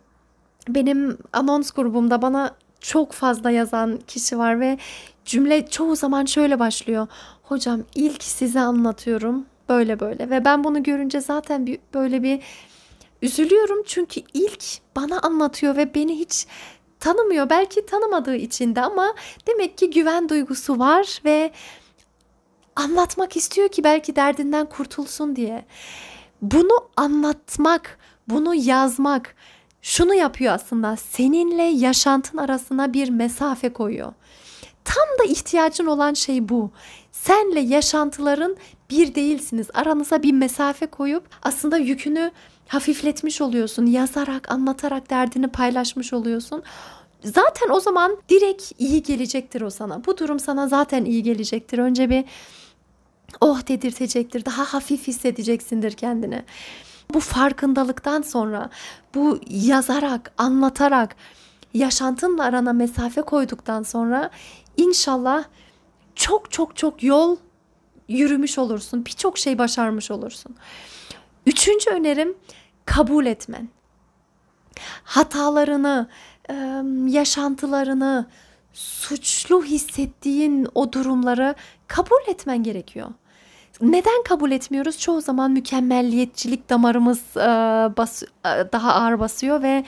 benim 0.67 1.17
anons 1.33 1.71
grubumda 1.71 2.21
bana 2.21 2.55
çok 2.81 3.11
fazla 3.11 3.51
yazan 3.51 3.99
kişi 4.07 4.37
var 4.37 4.59
ve 4.59 4.77
cümle 5.31 5.67
çoğu 5.67 5.95
zaman 5.95 6.25
şöyle 6.25 6.59
başlıyor. 6.59 7.07
Hocam 7.43 7.83
ilk 7.95 8.23
size 8.23 8.59
anlatıyorum 8.59 9.45
böyle 9.69 9.99
böyle 9.99 10.29
ve 10.29 10.45
ben 10.45 10.63
bunu 10.63 10.83
görünce 10.83 11.21
zaten 11.21 11.65
bir, 11.65 11.79
böyle 11.93 12.23
bir 12.23 12.43
üzülüyorum 13.21 13.83
çünkü 13.85 14.21
ilk 14.33 14.63
bana 14.95 15.19
anlatıyor 15.19 15.75
ve 15.75 15.95
beni 15.95 16.19
hiç 16.19 16.47
tanımıyor. 16.99 17.49
Belki 17.49 17.85
tanımadığı 17.85 18.35
için 18.35 18.75
de 18.75 18.81
ama 18.81 19.15
demek 19.47 19.77
ki 19.77 19.89
güven 19.89 20.29
duygusu 20.29 20.79
var 20.79 21.21
ve 21.25 21.51
anlatmak 22.75 23.35
istiyor 23.37 23.69
ki 23.69 23.83
belki 23.83 24.15
derdinden 24.15 24.65
kurtulsun 24.69 25.35
diye. 25.35 25.65
Bunu 26.41 26.89
anlatmak, 26.97 27.99
bunu 28.27 28.55
yazmak 28.55 29.35
şunu 29.81 30.13
yapıyor 30.13 30.53
aslında. 30.53 30.95
Seninle 30.95 31.63
yaşantın 31.63 32.37
arasına 32.37 32.93
bir 32.93 33.09
mesafe 33.09 33.73
koyuyor. 33.73 34.13
Tam 34.85 35.05
da 35.19 35.31
ihtiyacın 35.31 35.85
olan 35.85 36.13
şey 36.13 36.49
bu. 36.49 36.71
Senle 37.11 37.59
yaşantıların 37.59 38.55
bir 38.89 39.15
değilsiniz. 39.15 39.67
Aranıza 39.73 40.23
bir 40.23 40.33
mesafe 40.33 40.85
koyup 40.85 41.23
aslında 41.43 41.77
yükünü 41.77 42.31
hafifletmiş 42.67 43.41
oluyorsun. 43.41 43.85
Yazarak, 43.85 44.51
anlatarak 44.51 45.09
derdini 45.09 45.47
paylaşmış 45.47 46.13
oluyorsun. 46.13 46.63
Zaten 47.23 47.69
o 47.69 47.79
zaman 47.79 48.17
direkt 48.29 48.71
iyi 48.79 49.03
gelecektir 49.03 49.61
o 49.61 49.69
sana. 49.69 50.05
Bu 50.05 50.17
durum 50.17 50.39
sana 50.39 50.67
zaten 50.67 51.05
iyi 51.05 51.23
gelecektir. 51.23 51.77
Önce 51.77 52.09
bir 52.09 52.25
oh 53.41 53.67
dedirtecektir. 53.67 54.45
Daha 54.45 54.73
hafif 54.73 55.07
hissedeceksindir 55.07 55.91
kendini. 55.91 56.43
Bu 57.13 57.19
farkındalıktan 57.19 58.21
sonra 58.21 58.69
bu 59.15 59.39
yazarak, 59.49 60.31
anlatarak 60.37 61.15
yaşantınla 61.73 62.43
arana 62.43 62.73
mesafe 62.73 63.21
koyduktan 63.21 63.83
sonra 63.83 64.29
inşallah 64.77 65.43
çok 66.15 66.51
çok 66.51 66.75
çok 66.75 67.03
yol 67.03 67.37
yürümüş 68.07 68.57
olursun. 68.57 69.05
Birçok 69.05 69.37
şey 69.37 69.57
başarmış 69.57 70.11
olursun. 70.11 70.55
Üçüncü 71.45 71.89
önerim 71.89 72.37
kabul 72.85 73.25
etmen. 73.25 73.69
Hatalarını, 75.03 76.09
yaşantılarını, 77.07 78.25
suçlu 78.73 79.63
hissettiğin 79.63 80.67
o 80.75 80.93
durumları 80.93 81.55
kabul 81.87 82.27
etmen 82.27 82.63
gerekiyor. 82.63 83.07
Neden 83.81 84.23
kabul 84.23 84.51
etmiyoruz? 84.51 84.99
Çoğu 84.99 85.21
zaman 85.21 85.51
mükemmelliyetçilik 85.51 86.69
damarımız 86.69 87.21
daha 88.71 88.93
ağır 88.93 89.19
basıyor 89.19 89.61
ve 89.61 89.85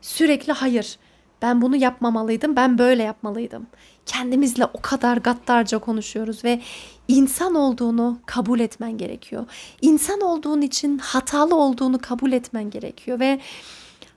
sürekli 0.00 0.52
hayır 0.52 0.98
ben 1.42 1.62
bunu 1.62 1.76
yapmamalıydım, 1.76 2.56
ben 2.56 2.78
böyle 2.78 3.02
yapmalıydım. 3.02 3.66
Kendimizle 4.10 4.64
o 4.64 4.80
kadar 4.82 5.16
gaddarca 5.16 5.78
konuşuyoruz 5.78 6.44
ve 6.44 6.60
insan 7.08 7.54
olduğunu 7.54 8.18
kabul 8.26 8.60
etmen 8.60 8.98
gerekiyor. 8.98 9.46
İnsan 9.82 10.20
olduğun 10.20 10.60
için 10.60 10.98
hatalı 10.98 11.54
olduğunu 11.54 11.98
kabul 11.98 12.32
etmen 12.32 12.70
gerekiyor 12.70 13.20
ve 13.20 13.40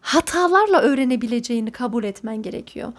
hatalarla 0.01 0.81
öğrenebileceğini 0.81 1.71
kabul 1.71 2.03
etmen 2.03 2.41
gerekiyor. 2.41 2.93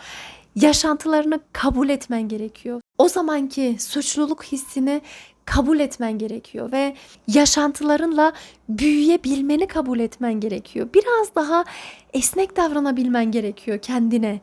Yaşantılarını 0.57 1.41
kabul 1.53 1.89
etmen 1.89 2.29
gerekiyor. 2.29 2.81
O 2.99 3.09
zamanki 3.09 3.77
suçluluk 3.79 4.45
hissini 4.45 5.01
kabul 5.45 5.81
etmen 5.81 6.19
gerekiyor 6.19 6.73
ve 6.73 6.97
yaşantılarınla 7.29 8.33
büyüyebilmeni 8.69 9.67
kabul 9.67 9.99
etmen 9.99 10.35
gerekiyor. 10.35 10.89
Biraz 10.95 11.35
daha 11.35 11.65
esnek 12.13 12.57
davranabilmen 12.57 13.31
gerekiyor 13.31 13.79
kendine 13.79 14.41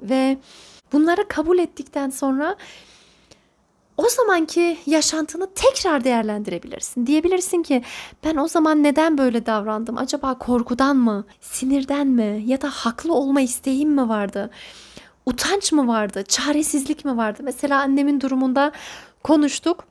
ve 0.00 0.38
bunları 0.94 1.28
kabul 1.28 1.58
ettikten 1.58 2.10
sonra 2.10 2.56
o 3.96 4.08
zamanki 4.08 4.78
yaşantını 4.86 5.48
tekrar 5.54 6.04
değerlendirebilirsin. 6.04 7.06
Diyebilirsin 7.06 7.62
ki 7.62 7.82
ben 8.24 8.36
o 8.36 8.48
zaman 8.48 8.82
neden 8.82 9.18
böyle 9.18 9.46
davrandım? 9.46 9.98
Acaba 9.98 10.38
korkudan 10.38 10.96
mı, 10.96 11.24
sinirden 11.40 12.06
mi 12.06 12.42
ya 12.46 12.62
da 12.62 12.70
haklı 12.70 13.14
olma 13.14 13.40
isteğim 13.40 13.90
mi 13.90 14.08
vardı? 14.08 14.50
Utanç 15.26 15.72
mı 15.72 15.88
vardı? 15.88 16.24
Çaresizlik 16.28 17.04
mi 17.04 17.16
vardı? 17.16 17.42
Mesela 17.42 17.80
annemin 17.80 18.20
durumunda 18.20 18.72
konuştuk 19.22 19.84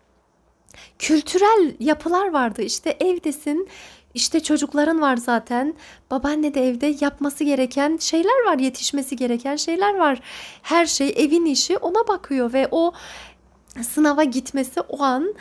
kültürel 1.00 1.76
yapılar 1.80 2.32
vardı. 2.32 2.62
İşte 2.62 2.98
evdesin, 3.00 3.70
işte 4.13 4.39
çocukların 4.39 5.01
var 5.01 5.17
zaten. 5.17 5.74
Babaanne 6.12 6.53
de 6.53 6.70
evde 6.70 6.96
yapması 7.01 7.43
gereken 7.43 7.98
şeyler 7.98 8.46
var, 8.46 8.60
yetişmesi 8.60 9.15
gereken 9.15 9.55
şeyler 9.55 9.96
var. 9.96 10.20
Her 10.62 10.86
şey 10.86 11.13
evin 11.17 11.46
işi 11.46 11.77
ona 11.77 12.08
bakıyor 12.08 12.53
ve 12.53 12.67
o 12.72 12.93
sınava 13.82 14.24
gitmesi 14.24 14.82
o 14.82 15.03
an 15.03 15.36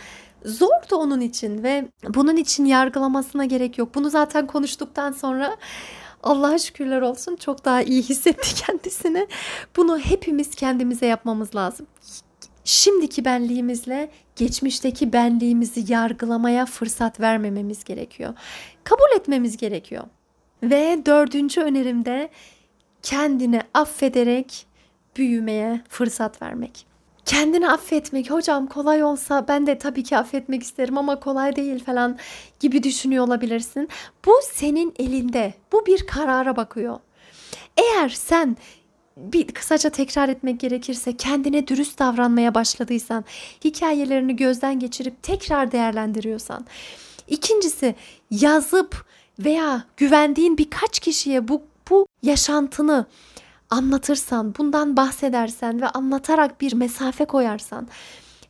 zordu 0.45 0.97
onun 0.97 1.21
için 1.21 1.63
ve 1.63 1.89
bunun 2.09 2.37
için 2.37 2.65
yargılamasına 2.65 3.45
gerek 3.45 3.79
yok. 3.79 3.95
Bunu 3.95 4.11
zaten 4.11 4.47
konuştuktan 4.47 5.13
sonra 5.13 5.57
Allah'a 6.23 6.59
şükürler 6.59 7.01
olsun 7.01 7.37
çok 7.37 7.65
daha 7.65 7.83
iyi 7.83 8.03
hissetti 8.03 8.55
kendisini. 8.67 9.27
Bunu 9.77 9.99
hepimiz 9.99 10.55
kendimize 10.55 11.07
yapmamız 11.07 11.55
lazım 11.55 11.87
şimdiki 12.65 13.25
benliğimizle 13.25 14.11
geçmişteki 14.37 15.13
benliğimizi 15.13 15.93
yargılamaya 15.93 16.67
fırsat 16.67 17.21
vermememiz 17.21 17.85
gerekiyor. 17.85 18.35
Kabul 18.85 19.17
etmemiz 19.17 19.57
gerekiyor. 19.57 20.05
Ve 20.63 21.03
dördüncü 21.07 21.61
önerimde 21.61 22.31
kendini 23.03 23.61
affederek 23.75 24.67
büyümeye 25.17 25.81
fırsat 25.89 26.43
vermek. 26.43 26.87
Kendini 27.25 27.71
affetmek 27.71 28.31
hocam 28.31 28.67
kolay 28.67 29.05
olsa 29.05 29.49
ben 29.49 29.67
de 29.67 29.79
tabii 29.79 30.03
ki 30.03 30.17
affetmek 30.17 30.63
isterim 30.63 30.99
ama 30.99 31.21
kolay 31.21 31.57
değil 31.57 31.85
falan 31.85 32.19
gibi 32.61 32.83
düşünüyor 32.83 33.27
olabilirsin. 33.27 33.89
Bu 34.27 34.33
senin 34.53 34.95
elinde. 34.99 35.55
Bu 35.73 35.87
bir 35.87 36.07
karara 36.07 36.57
bakıyor. 36.57 36.99
Eğer 37.77 38.09
sen 38.09 38.57
bir 39.17 39.47
kısaca 39.47 39.91
tekrar 39.91 40.29
etmek 40.29 40.61
gerekirse 40.61 41.17
kendine 41.17 41.67
dürüst 41.67 41.99
davranmaya 41.99 42.55
başladıysan, 42.55 43.25
hikayelerini 43.65 44.37
gözden 44.37 44.79
geçirip 44.79 45.23
tekrar 45.23 45.73
değerlendiriyorsan, 45.73 46.67
ikincisi 47.29 47.95
yazıp 48.31 49.07
veya 49.39 49.85
güvendiğin 49.97 50.59
birkaç 50.59 50.99
kişiye 50.99 51.49
bu 51.49 51.63
bu 51.91 52.07
yaşantını 52.23 53.07
anlatırsan, 53.71 54.55
bundan 54.59 54.97
bahsedersen 54.97 55.81
ve 55.81 55.89
anlatarak 55.89 56.61
bir 56.61 56.73
mesafe 56.73 57.25
koyarsan 57.25 57.89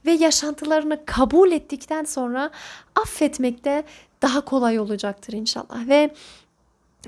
ve 0.07 0.13
yaşantılarını 0.13 1.05
kabul 1.07 1.53
ettikten 1.53 2.05
sonra 2.05 2.51
affetmek 2.95 3.65
de 3.65 3.85
daha 4.23 4.41
kolay 4.41 4.79
olacaktır 4.79 5.33
inşallah. 5.33 5.89
Ve 5.89 6.11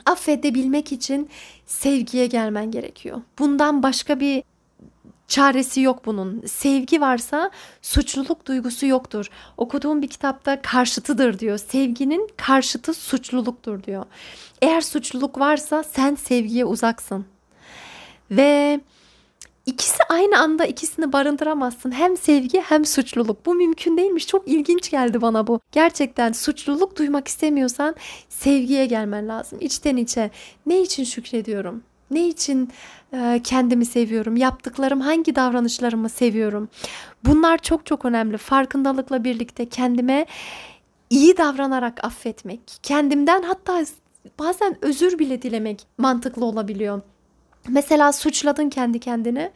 affedebilmek 0.07 0.93
için 0.93 1.31
sevgiye 1.67 2.27
gelmen 2.27 2.71
gerekiyor. 2.71 3.23
Bundan 3.39 3.83
başka 3.83 4.21
bir 4.21 4.43
çaresi 5.29 5.81
yok 5.81 6.07
bunun. 6.07 6.43
Sevgi 6.47 7.01
varsa 7.01 7.51
suçluluk 7.83 8.47
duygusu 8.47 8.87
yoktur. 8.87 9.27
Okuduğum 9.57 10.03
bir 10.03 10.09
kitapta 10.09 10.63
karşıtıdır 10.63 11.39
diyor. 11.39 11.59
Sevginin 11.59 12.31
karşıtı 12.37 12.95
suçluluktur 12.95 13.83
diyor. 13.83 14.05
Eğer 14.63 14.81
suçluluk 14.81 15.39
varsa 15.39 15.83
sen 15.83 16.15
sevgiye 16.15 16.65
uzaksın. 16.65 17.27
Ve 18.31 18.81
ikisi 19.67 20.03
aynı 20.09 20.39
anda 20.39 20.65
ikisini 20.65 21.13
barındıramazsın. 21.13 21.91
Hem 21.93 22.17
sevgi 22.17 22.61
hem 22.61 22.85
suçluluk. 22.85 23.47
Bu 23.47 23.55
mümkün 23.55 23.97
değilmiş. 23.97 24.27
Çok 24.27 24.49
ilginç 24.49 24.91
geldi 24.91 25.23
bana 25.23 25.47
bu. 25.47 25.61
Gerçekten 25.73 26.33
suçluluk 26.33 26.99
duymak 26.99 27.29
istemiyorsan 27.29 27.95
sevgiye 28.29 28.87
gelmen 28.87 29.29
lazım. 29.29 29.59
İçten 29.61 29.97
içe. 29.97 30.31
Ne 30.67 30.83
için 30.83 31.05
şükrediyorum? 31.05 31.83
Ne 32.11 32.29
için 32.29 32.71
e, 33.13 33.41
kendimi 33.45 33.87
seviyorum? 33.87 34.37
Yaptıklarım 34.37 35.01
hangi 35.01 35.37
davranışlarımı 35.37 36.09
seviyorum? 36.09 36.69
Bunlar 37.25 37.59
çok 37.59 37.87
çok 37.87 38.05
önemli. 38.05 38.39
Farkındalıkla 38.39 39.25
birlikte 39.25 39.69
kendime 39.69 40.27
iyi 41.11 41.37
davranarak 41.37 42.05
affetmek, 42.05 42.61
kendimden 42.83 43.43
hatta 43.43 43.85
bazen 44.39 44.77
özür 44.81 45.19
bile 45.19 45.43
dilemek 45.43 45.87
mantıklı 45.99 46.45
olabiliyor. 46.45 47.03
Mesela 47.69 48.13
suçladın 48.13 48.69
kendi 48.69 49.01
kendini. 49.01 49.51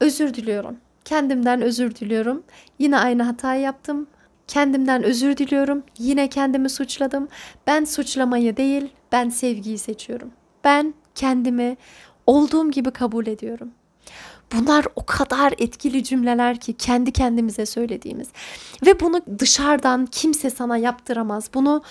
Özür 0.00 0.34
diliyorum. 0.34 0.76
Kendimden 1.04 1.62
özür 1.62 1.94
diliyorum. 1.94 2.42
Yine 2.78 2.98
aynı 2.98 3.22
hatayı 3.22 3.60
yaptım. 3.62 4.06
Kendimden 4.48 5.02
özür 5.02 5.36
diliyorum. 5.36 5.82
Yine 5.98 6.28
kendimi 6.28 6.70
suçladım. 6.70 7.28
Ben 7.66 7.84
suçlamayı 7.84 8.56
değil, 8.56 8.88
ben 9.12 9.28
sevgiyi 9.28 9.78
seçiyorum. 9.78 10.30
Ben 10.64 10.94
kendimi 11.14 11.76
olduğum 12.26 12.70
gibi 12.70 12.90
kabul 12.90 13.26
ediyorum. 13.26 13.70
Bunlar 14.52 14.86
o 14.96 15.06
kadar 15.06 15.54
etkili 15.58 16.04
cümleler 16.04 16.60
ki 16.60 16.72
kendi 16.72 17.12
kendimize 17.12 17.66
söylediğimiz. 17.66 18.28
Ve 18.86 19.00
bunu 19.00 19.22
dışarıdan 19.38 20.06
kimse 20.06 20.50
sana 20.50 20.76
yaptıramaz. 20.76 21.50
Bunu 21.54 21.82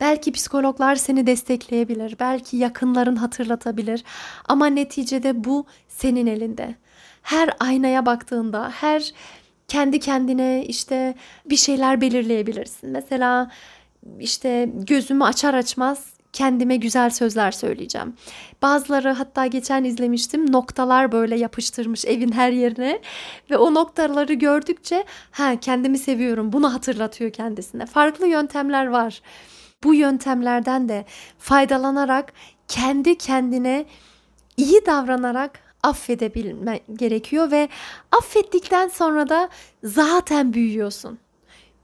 Belki 0.00 0.32
psikologlar 0.32 0.96
seni 0.96 1.26
destekleyebilir, 1.26 2.16
belki 2.20 2.56
yakınların 2.56 3.16
hatırlatabilir 3.16 4.04
ama 4.48 4.66
neticede 4.66 5.44
bu 5.44 5.66
senin 5.88 6.26
elinde. 6.26 6.74
Her 7.22 7.50
aynaya 7.60 8.06
baktığında, 8.06 8.70
her 8.70 9.12
kendi 9.68 10.00
kendine 10.00 10.64
işte 10.66 11.14
bir 11.46 11.56
şeyler 11.56 12.00
belirleyebilirsin. 12.00 12.90
Mesela 12.90 13.50
işte 14.20 14.70
gözümü 14.74 15.24
açar 15.24 15.54
açmaz 15.54 16.06
kendime 16.32 16.76
güzel 16.76 17.10
sözler 17.10 17.50
söyleyeceğim. 17.50 18.14
Bazıları 18.62 19.12
hatta 19.12 19.46
geçen 19.46 19.84
izlemiştim 19.84 20.52
noktalar 20.52 21.12
böyle 21.12 21.38
yapıştırmış 21.38 22.04
evin 22.04 22.32
her 22.32 22.52
yerine 22.52 23.00
ve 23.50 23.56
o 23.56 23.74
noktaları 23.74 24.32
gördükçe 24.32 25.04
ha 25.30 25.60
kendimi 25.60 25.98
seviyorum 25.98 26.52
bunu 26.52 26.74
hatırlatıyor 26.74 27.30
kendisine. 27.32 27.86
Farklı 27.86 28.26
yöntemler 28.26 28.86
var 28.86 29.22
bu 29.84 29.94
yöntemlerden 29.94 30.88
de 30.88 31.04
faydalanarak 31.38 32.32
kendi 32.68 33.18
kendine 33.18 33.84
iyi 34.56 34.86
davranarak 34.86 35.60
affedebilme 35.82 36.80
gerekiyor 36.92 37.50
ve 37.50 37.68
affettikten 38.12 38.88
sonra 38.88 39.28
da 39.28 39.48
zaten 39.84 40.52
büyüyorsun. 40.52 41.18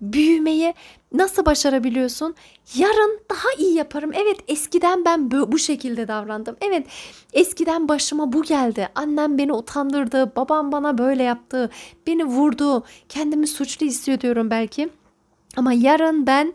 Büyümeyi 0.01 0.75
nasıl 1.13 1.47
başarabiliyorsun? 1.47 2.35
Yarın 2.75 3.21
daha 3.31 3.49
iyi 3.59 3.75
yaparım. 3.75 4.11
Evet 4.15 4.37
eskiden 4.49 5.05
ben 5.05 5.31
bu 5.31 5.59
şekilde 5.59 6.09
davrandım. 6.09 6.57
Evet 6.61 6.87
eskiden 7.33 7.89
başıma 7.89 8.33
bu 8.33 8.43
geldi. 8.43 8.89
Annem 8.95 9.39
beni 9.39 9.53
utandırdı. 9.53 10.37
Babam 10.37 10.73
bana 10.73 10.99
böyle 10.99 11.23
yaptı. 11.23 11.71
Beni 12.07 12.25
vurdu. 12.25 12.85
Kendimi 13.09 13.47
suçlu 13.47 13.87
hissediyorum 13.87 14.51
belki. 14.51 14.89
Ama 15.57 15.73
yarın 15.73 16.27
ben 16.27 16.55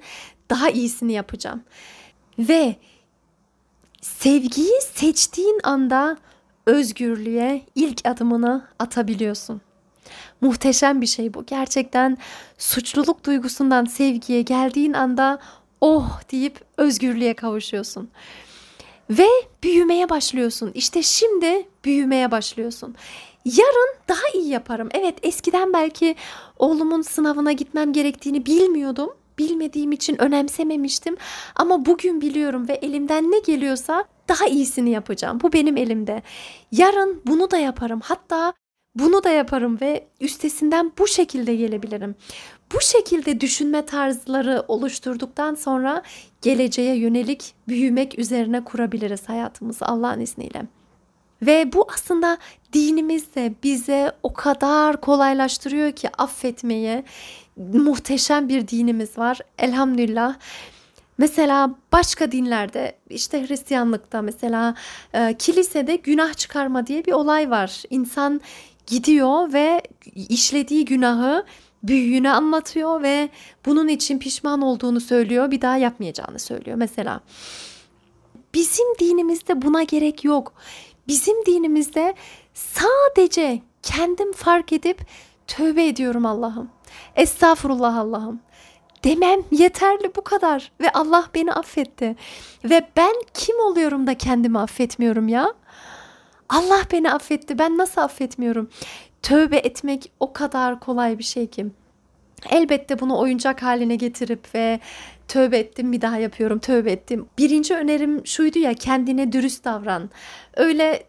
daha 0.51 0.69
iyisini 0.69 1.13
yapacağım. 1.13 1.63
Ve 2.39 2.75
sevgiyi 4.01 4.81
seçtiğin 4.93 5.59
anda 5.63 6.17
özgürlüğe 6.65 7.61
ilk 7.75 8.07
adımını 8.07 8.67
atabiliyorsun. 8.79 9.61
Muhteşem 10.41 11.01
bir 11.01 11.07
şey 11.07 11.33
bu. 11.33 11.45
Gerçekten 11.45 12.17
suçluluk 12.57 13.25
duygusundan 13.25 13.85
sevgiye 13.85 14.41
geldiğin 14.41 14.93
anda 14.93 15.39
oh 15.81 16.19
deyip 16.31 16.61
özgürlüğe 16.77 17.33
kavuşuyorsun. 17.33 18.09
Ve 19.09 19.27
büyümeye 19.63 20.09
başlıyorsun. 20.09 20.71
İşte 20.73 21.03
şimdi 21.03 21.67
büyümeye 21.85 22.31
başlıyorsun. 22.31 22.95
Yarın 23.45 23.95
daha 24.07 24.29
iyi 24.33 24.47
yaparım. 24.47 24.89
Evet 24.91 25.15
eskiden 25.23 25.73
belki 25.73 26.15
oğlumun 26.59 27.01
sınavına 27.01 27.51
gitmem 27.51 27.93
gerektiğini 27.93 28.45
bilmiyordum 28.45 29.09
bilmediğim 29.41 29.91
için 29.91 30.21
önemsememiştim. 30.21 31.17
Ama 31.55 31.85
bugün 31.85 32.21
biliyorum 32.21 32.67
ve 32.67 32.73
elimden 32.73 33.31
ne 33.31 33.39
geliyorsa 33.39 34.05
daha 34.29 34.47
iyisini 34.47 34.89
yapacağım. 34.89 35.39
Bu 35.41 35.53
benim 35.53 35.77
elimde. 35.77 36.21
Yarın 36.71 37.21
bunu 37.27 37.51
da 37.51 37.57
yaparım. 37.57 37.99
Hatta 38.03 38.53
bunu 38.95 39.23
da 39.23 39.29
yaparım 39.29 39.81
ve 39.81 40.07
üstesinden 40.19 40.91
bu 40.97 41.07
şekilde 41.07 41.55
gelebilirim. 41.55 42.15
Bu 42.73 42.81
şekilde 42.81 43.41
düşünme 43.41 43.85
tarzları 43.85 44.63
oluşturduktan 44.67 45.55
sonra 45.55 46.01
geleceğe 46.41 46.95
yönelik 46.95 47.53
büyümek 47.67 48.19
üzerine 48.19 48.63
kurabiliriz 48.63 49.29
hayatımızı 49.29 49.85
Allah'ın 49.85 50.19
izniyle. 50.19 50.61
Ve 51.41 51.73
bu 51.73 51.87
aslında 51.93 52.37
dinimiz 52.73 53.35
de 53.35 53.53
bize 53.63 54.11
o 54.23 54.33
kadar 54.33 55.01
kolaylaştırıyor 55.01 55.91
ki 55.91 56.09
affetmeyi, 56.17 57.03
muhteşem 57.57 58.49
bir 58.49 58.67
dinimiz 58.67 59.17
var. 59.17 59.39
Elhamdülillah. 59.57 60.35
Mesela 61.17 61.75
başka 61.91 62.31
dinlerde 62.31 62.95
işte 63.09 63.47
Hristiyanlıkta 63.47 64.21
mesela 64.21 64.75
e, 65.13 65.35
kilisede 65.39 65.95
günah 65.95 66.33
çıkarma 66.33 66.87
diye 66.87 67.05
bir 67.05 67.11
olay 67.11 67.49
var. 67.49 67.83
İnsan 67.89 68.41
gidiyor 68.87 69.53
ve 69.53 69.81
işlediği 70.15 70.85
günahı 70.85 71.45
büyüğüne 71.83 72.31
anlatıyor 72.31 73.01
ve 73.01 73.29
bunun 73.65 73.87
için 73.87 74.19
pişman 74.19 74.61
olduğunu 74.61 75.01
söylüyor. 75.01 75.51
Bir 75.51 75.61
daha 75.61 75.77
yapmayacağını 75.77 76.39
söylüyor 76.39 76.77
mesela. 76.77 77.21
Bizim 78.53 78.85
dinimizde 78.99 79.61
buna 79.61 79.83
gerek 79.83 80.23
yok. 80.23 80.53
Bizim 81.07 81.45
dinimizde 81.45 82.15
sadece 82.53 83.61
kendim 83.83 84.33
fark 84.33 84.73
edip 84.73 85.05
tövbe 85.47 85.87
ediyorum 85.87 86.25
Allah'ım. 86.25 86.69
Estağfurullah 87.15 87.97
Allah'ım. 87.97 88.41
Demem 89.03 89.39
yeterli 89.51 90.15
bu 90.15 90.21
kadar 90.21 90.71
ve 90.79 90.91
Allah 90.91 91.25
beni 91.35 91.53
affetti. 91.53 92.15
Ve 92.63 92.87
ben 92.97 93.13
kim 93.33 93.59
oluyorum 93.59 94.07
da 94.07 94.17
kendimi 94.17 94.59
affetmiyorum 94.59 95.27
ya? 95.27 95.53
Allah 96.49 96.81
beni 96.91 97.13
affetti. 97.13 97.59
Ben 97.59 97.77
nasıl 97.77 98.01
affetmiyorum? 98.01 98.69
Tövbe 99.21 99.57
etmek 99.57 100.11
o 100.19 100.33
kadar 100.33 100.79
kolay 100.79 101.17
bir 101.19 101.23
şey 101.23 101.47
ki. 101.47 101.65
Elbette 102.49 102.99
bunu 102.99 103.19
oyuncak 103.19 103.63
haline 103.63 103.95
getirip 103.95 104.55
ve 104.55 104.79
tövbe 105.27 105.57
ettim 105.57 105.91
bir 105.91 106.01
daha 106.01 106.17
yapıyorum 106.17 106.59
tövbe 106.59 106.91
ettim. 106.91 107.25
Birinci 107.37 107.75
önerim 107.75 108.27
şuydu 108.27 108.59
ya 108.59 108.73
kendine 108.73 109.31
dürüst 109.31 109.65
davran. 109.65 110.09
Öyle 110.55 111.03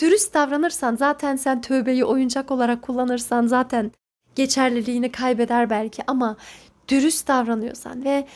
dürüst 0.00 0.34
davranırsan 0.34 0.96
zaten 0.96 1.36
sen 1.36 1.60
tövbeyi 1.60 2.04
oyuncak 2.04 2.50
olarak 2.50 2.82
kullanırsan 2.82 3.46
zaten 3.46 3.92
geçerliliğini 4.34 5.12
kaybeder 5.12 5.70
belki 5.70 6.02
ama 6.06 6.36
dürüst 6.88 7.28
davranıyorsan 7.28 8.04
ve 8.04 8.26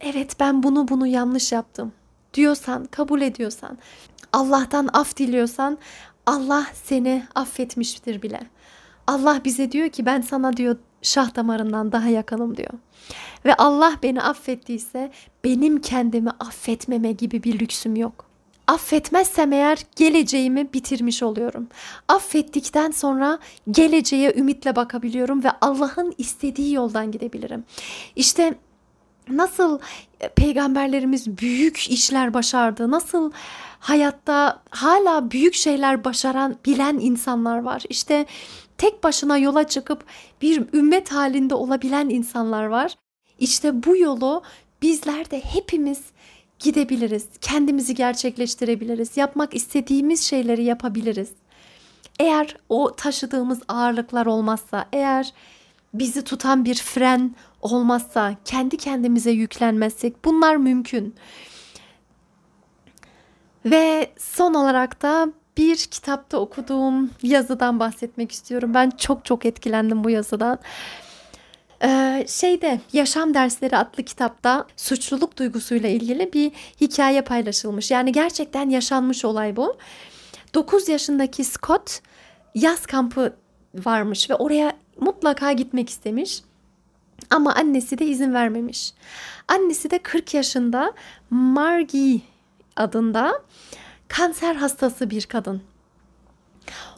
evet 0.00 0.40
ben 0.40 0.62
bunu 0.62 0.88
bunu 0.88 1.06
yanlış 1.06 1.52
yaptım 1.52 1.92
diyorsan, 2.34 2.84
kabul 2.84 3.20
ediyorsan, 3.20 3.78
Allah'tan 4.32 4.88
af 4.92 5.16
diliyorsan 5.16 5.78
Allah 6.26 6.66
seni 6.74 7.26
affetmiştir 7.34 8.22
bile. 8.22 8.40
Allah 9.06 9.40
bize 9.44 9.72
diyor 9.72 9.88
ki 9.88 10.06
ben 10.06 10.20
sana 10.20 10.56
diyor 10.56 10.76
şah 11.04 11.36
damarından 11.36 11.92
daha 11.92 12.08
yakınım 12.08 12.56
diyor. 12.56 12.72
Ve 13.44 13.54
Allah 13.54 13.98
beni 14.02 14.22
affettiyse 14.22 15.10
benim 15.44 15.80
kendimi 15.80 16.30
affetmeme 16.30 17.12
gibi 17.12 17.42
bir 17.42 17.58
lüksüm 17.58 17.96
yok. 17.96 18.24
Affetmezsem 18.66 19.52
eğer 19.52 19.78
geleceğimi 19.96 20.72
bitirmiş 20.72 21.22
oluyorum. 21.22 21.68
Affettikten 22.08 22.90
sonra 22.90 23.38
geleceğe 23.70 24.34
ümitle 24.36 24.76
bakabiliyorum 24.76 25.44
ve 25.44 25.50
Allah'ın 25.60 26.14
istediği 26.18 26.74
yoldan 26.74 27.12
gidebilirim. 27.12 27.64
İşte 28.16 28.54
nasıl 29.28 29.78
peygamberlerimiz 30.36 31.38
büyük 31.38 31.90
işler 31.90 32.34
başardı, 32.34 32.90
nasıl 32.90 33.32
hayatta 33.78 34.62
hala 34.70 35.30
büyük 35.30 35.54
şeyler 35.54 36.04
başaran 36.04 36.56
bilen 36.66 36.98
insanlar 37.00 37.58
var. 37.58 37.82
İşte 37.88 38.26
tek 38.78 39.04
başına 39.04 39.38
yola 39.38 39.66
çıkıp 39.66 40.04
bir 40.42 40.74
ümmet 40.74 41.12
halinde 41.12 41.54
olabilen 41.54 42.08
insanlar 42.08 42.66
var. 42.66 42.94
İşte 43.38 43.84
bu 43.84 43.96
yolu 43.96 44.42
bizler 44.82 45.30
de 45.30 45.40
hepimiz 45.40 46.00
gidebiliriz. 46.58 47.26
Kendimizi 47.40 47.94
gerçekleştirebiliriz. 47.94 49.16
Yapmak 49.16 49.54
istediğimiz 49.54 50.22
şeyleri 50.24 50.64
yapabiliriz. 50.64 51.28
Eğer 52.18 52.56
o 52.68 52.94
taşıdığımız 52.96 53.60
ağırlıklar 53.68 54.26
olmazsa, 54.26 54.88
eğer 54.92 55.32
bizi 55.94 56.24
tutan 56.24 56.64
bir 56.64 56.74
fren 56.74 57.34
olmazsa, 57.62 58.34
kendi 58.44 58.76
kendimize 58.76 59.30
yüklenmezsek 59.30 60.24
bunlar 60.24 60.56
mümkün. 60.56 61.14
Ve 63.64 64.10
son 64.18 64.54
olarak 64.54 65.02
da 65.02 65.28
bir 65.56 65.76
kitapta 65.76 66.38
okuduğum 66.38 67.10
yazıdan 67.22 67.80
bahsetmek 67.80 68.32
istiyorum. 68.32 68.74
Ben 68.74 68.90
çok 68.90 69.24
çok 69.24 69.46
etkilendim 69.46 70.04
bu 70.04 70.10
yazıdan. 70.10 70.58
Ee, 71.82 72.24
şeyde 72.28 72.80
Yaşam 72.92 73.34
Dersleri 73.34 73.76
adlı 73.76 74.02
kitapta 74.02 74.66
suçluluk 74.76 75.36
duygusuyla 75.36 75.88
ilgili 75.88 76.32
bir 76.32 76.52
hikaye 76.80 77.22
paylaşılmış. 77.22 77.90
Yani 77.90 78.12
gerçekten 78.12 78.70
yaşanmış 78.70 79.24
olay 79.24 79.56
bu. 79.56 79.76
9 80.54 80.88
yaşındaki 80.88 81.44
Scott 81.44 82.00
yaz 82.54 82.86
kampı 82.86 83.36
varmış 83.74 84.30
ve 84.30 84.34
oraya 84.34 84.76
mutlaka 85.00 85.52
gitmek 85.52 85.88
istemiş. 85.88 86.42
Ama 87.30 87.54
annesi 87.54 87.98
de 87.98 88.06
izin 88.06 88.34
vermemiş. 88.34 88.92
Annesi 89.48 89.90
de 89.90 89.98
40 89.98 90.34
yaşında 90.34 90.92
Margie 91.30 92.20
adında 92.76 93.42
kanser 94.08 94.54
hastası 94.54 95.10
bir 95.10 95.26
kadın. 95.26 95.62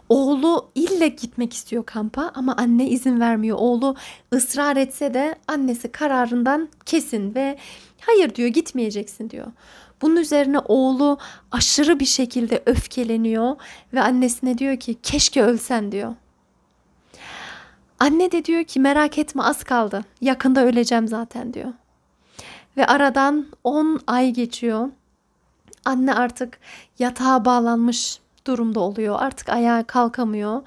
Oğlu 0.09 0.71
ille 0.75 1.09
gitmek 1.09 1.53
istiyor 1.53 1.87
kampa 1.87 2.31
ama 2.35 2.57
anne 2.57 2.89
izin 2.89 3.21
vermiyor. 3.21 3.57
Oğlu 3.61 3.97
ısrar 4.35 4.77
etse 4.77 5.15
de 5.15 5.35
annesi 5.49 5.93
kararından 5.93 6.69
kesin 6.87 7.35
ve 7.35 7.59
hayır 8.01 8.35
diyor 8.35 8.49
gitmeyeceksin 8.49 9.31
diyor. 9.31 9.47
Bunun 10.03 10.17
üzerine 10.17 10.59
oğlu 10.59 11.19
aşırı 11.53 12.01
bir 12.01 12.05
şekilde 12.05 12.63
öfkeleniyor 12.67 13.57
ve 13.93 14.03
annesine 14.03 14.59
diyor 14.59 14.77
ki 14.77 14.97
keşke 15.03 15.43
ölsen 15.43 15.93
diyor. 15.93 16.15
Anne 17.99 18.33
de 18.33 18.45
diyor 18.45 18.65
ki 18.65 18.81
merak 18.81 19.19
etme 19.19 19.43
az 19.43 19.65
kaldı. 19.65 20.05
Yakında 20.21 20.65
öleceğim 20.65 21.09
zaten 21.09 21.55
diyor. 21.55 21.73
Ve 22.77 22.87
aradan 22.87 23.47
10 23.65 24.01
ay 24.07 24.31
geçiyor. 24.31 24.89
Anne 25.87 26.15
artık 26.15 26.59
yatağa 26.99 27.45
bağlanmış 27.45 28.21
durumda 28.47 28.81
oluyor. 28.81 29.17
Artık 29.19 29.49
ayağa 29.49 29.83
kalkamıyor. 29.83 30.63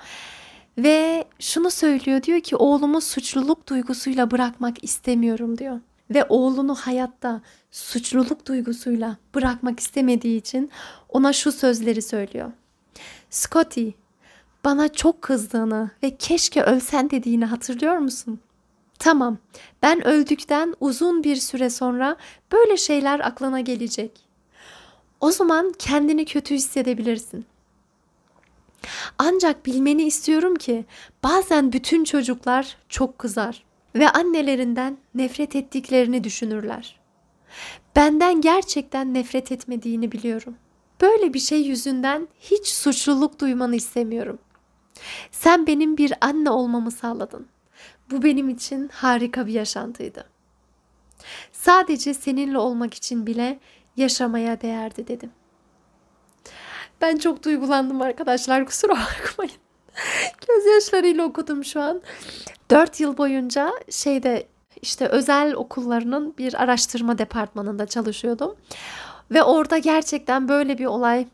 Ve 0.78 1.26
şunu 1.40 1.72
söylüyor 1.72 2.24
diyor 2.24 2.40
ki 2.40 2.56
oğlumu 2.56 3.02
suçluluk 3.02 3.70
duygusuyla 3.70 4.32
bırakmak 4.32 4.84
istemiyorum 4.84 5.58
diyor. 5.58 5.80
Ve 6.10 6.26
oğlunu 6.30 6.76
hayatta 6.76 7.42
suçluluk 7.72 8.48
duygusuyla 8.48 9.18
bırakmak 9.36 9.80
istemediği 9.80 10.38
için 10.38 10.72
ona 11.10 11.34
şu 11.34 11.52
sözleri 11.52 12.02
söylüyor. 12.02 12.52
Scotty, 13.30 13.90
bana 14.66 14.88
çok 14.88 15.22
kızdığını 15.22 15.92
ve 16.04 16.18
keşke 16.18 16.64
ölsen 16.64 17.10
dediğini 17.10 17.46
hatırlıyor 17.46 17.98
musun? 17.98 18.40
Tamam, 19.00 19.38
ben 19.82 20.08
öldükten 20.08 20.76
uzun 20.80 21.24
bir 21.24 21.36
süre 21.36 21.70
sonra 21.70 22.16
böyle 22.52 22.78
şeyler 22.78 23.20
aklına 23.20 23.60
gelecek. 23.60 24.29
O 25.20 25.32
zaman 25.32 25.74
kendini 25.80 26.26
kötü 26.26 26.56
hissedebilirsin. 26.56 27.46
Ancak 29.18 29.66
bilmeni 29.66 30.04
istiyorum 30.04 30.56
ki 30.56 30.86
bazen 31.24 31.74
bütün 31.74 32.04
çocuklar 32.04 32.78
çok 32.90 33.20
kızar 33.20 33.64
ve 33.96 34.10
annelerinden 34.10 34.98
nefret 35.16 35.56
ettiklerini 35.56 36.24
düşünürler. 36.24 37.00
Benden 37.96 38.42
gerçekten 38.42 39.14
nefret 39.14 39.52
etmediğini 39.52 40.12
biliyorum. 40.12 40.56
Böyle 41.02 41.34
bir 41.34 41.40
şey 41.40 41.62
yüzünden 41.62 42.28
hiç 42.40 42.68
suçluluk 42.68 43.40
duymanı 43.42 43.76
istemiyorum. 43.76 44.40
Sen 45.32 45.68
benim 45.68 45.98
bir 45.98 46.14
anne 46.22 46.50
olmamı 46.50 46.92
sağladın. 46.92 47.48
Bu 48.12 48.24
benim 48.24 48.50
için 48.50 48.90
harika 48.94 49.48
bir 49.48 49.54
yaşantıydı. 49.54 50.26
Sadece 51.52 52.14
seninle 52.14 52.58
olmak 52.58 52.94
için 52.94 53.28
bile 53.28 53.60
yaşamaya 54.00 54.62
değerdi 54.62 55.08
dedim. 55.08 55.32
Ben 57.02 57.18
çok 57.18 57.44
duygulandım 57.46 58.02
arkadaşlar 58.02 58.66
kusura 58.66 58.94
bakmayın. 58.94 59.54
Gözyaşlarıyla 60.48 61.24
okudum 61.24 61.66
şu 61.66 61.82
an. 61.82 62.02
Dört 62.72 63.00
yıl 63.00 63.18
boyunca 63.18 63.72
şeyde 63.90 64.48
işte 64.82 65.08
özel 65.08 65.54
okullarının 65.54 66.34
bir 66.38 66.64
araştırma 66.64 67.18
departmanında 67.18 67.86
çalışıyordum. 67.86 68.56
Ve 69.32 69.44
orada 69.44 69.78
gerçekten 69.78 70.48
böyle 70.50 70.78
bir 70.78 70.86
olay 70.86 71.28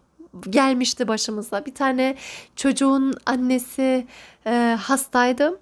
gelmişti 0.50 1.08
başımıza. 1.08 1.66
Bir 1.66 1.76
tane 1.76 2.16
çocuğun 2.56 3.14
annesi 3.26 4.08
e, 4.46 4.78
hastaydı 4.82 5.60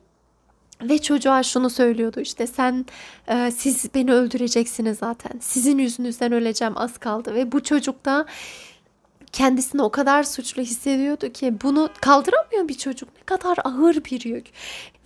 ve 0.82 0.98
çocuğa 0.98 1.44
şunu 1.44 1.70
söylüyordu 1.70 2.20
işte 2.20 2.48
sen 2.48 2.86
e, 3.28 3.52
siz 3.52 3.94
beni 3.96 4.14
öldüreceksiniz 4.14 4.98
zaten. 4.98 5.40
Sizin 5.40 5.78
yüzünüzden 5.78 6.32
öleceğim 6.32 6.74
az 6.78 6.98
kaldı 6.98 7.34
ve 7.34 7.52
bu 7.52 7.64
çocuk 7.64 8.06
da 8.06 8.26
kendisini 9.34 9.82
o 9.82 9.90
kadar 9.90 10.24
suçlu 10.24 10.62
hissediyordu 10.62 11.30
ki 11.30 11.62
bunu 11.64 11.90
kaldıramıyor 12.02 12.68
bir 12.68 12.74
çocuk. 12.74 13.10
Ne 13.18 13.24
kadar 13.26 13.58
ağır 13.64 13.96
bir 13.96 14.26
yük. 14.26 14.46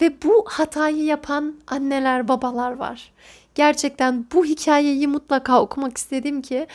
Ve 0.01 0.21
bu 0.23 0.45
hatayı 0.47 1.03
yapan 1.03 1.55
anneler, 1.67 2.27
babalar 2.27 2.71
var. 2.71 3.11
Gerçekten 3.55 4.25
bu 4.33 4.45
hikayeyi 4.45 5.07
mutlaka 5.07 5.61
okumak 5.61 5.97
istedim 5.97 6.41
ki 6.41 6.67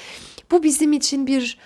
bu 0.50 0.62
bizim 0.62 0.92
için 0.92 1.26
bir 1.26 1.58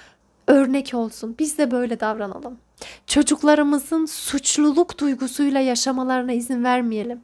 örnek 0.46 0.90
olsun. 0.94 1.36
Biz 1.38 1.58
de 1.58 1.70
böyle 1.70 2.00
davranalım. 2.00 2.58
Çocuklarımızın 3.06 4.06
suçluluk 4.06 4.98
duygusuyla 4.98 5.60
yaşamalarına 5.60 6.32
izin 6.32 6.64
vermeyelim. 6.64 7.20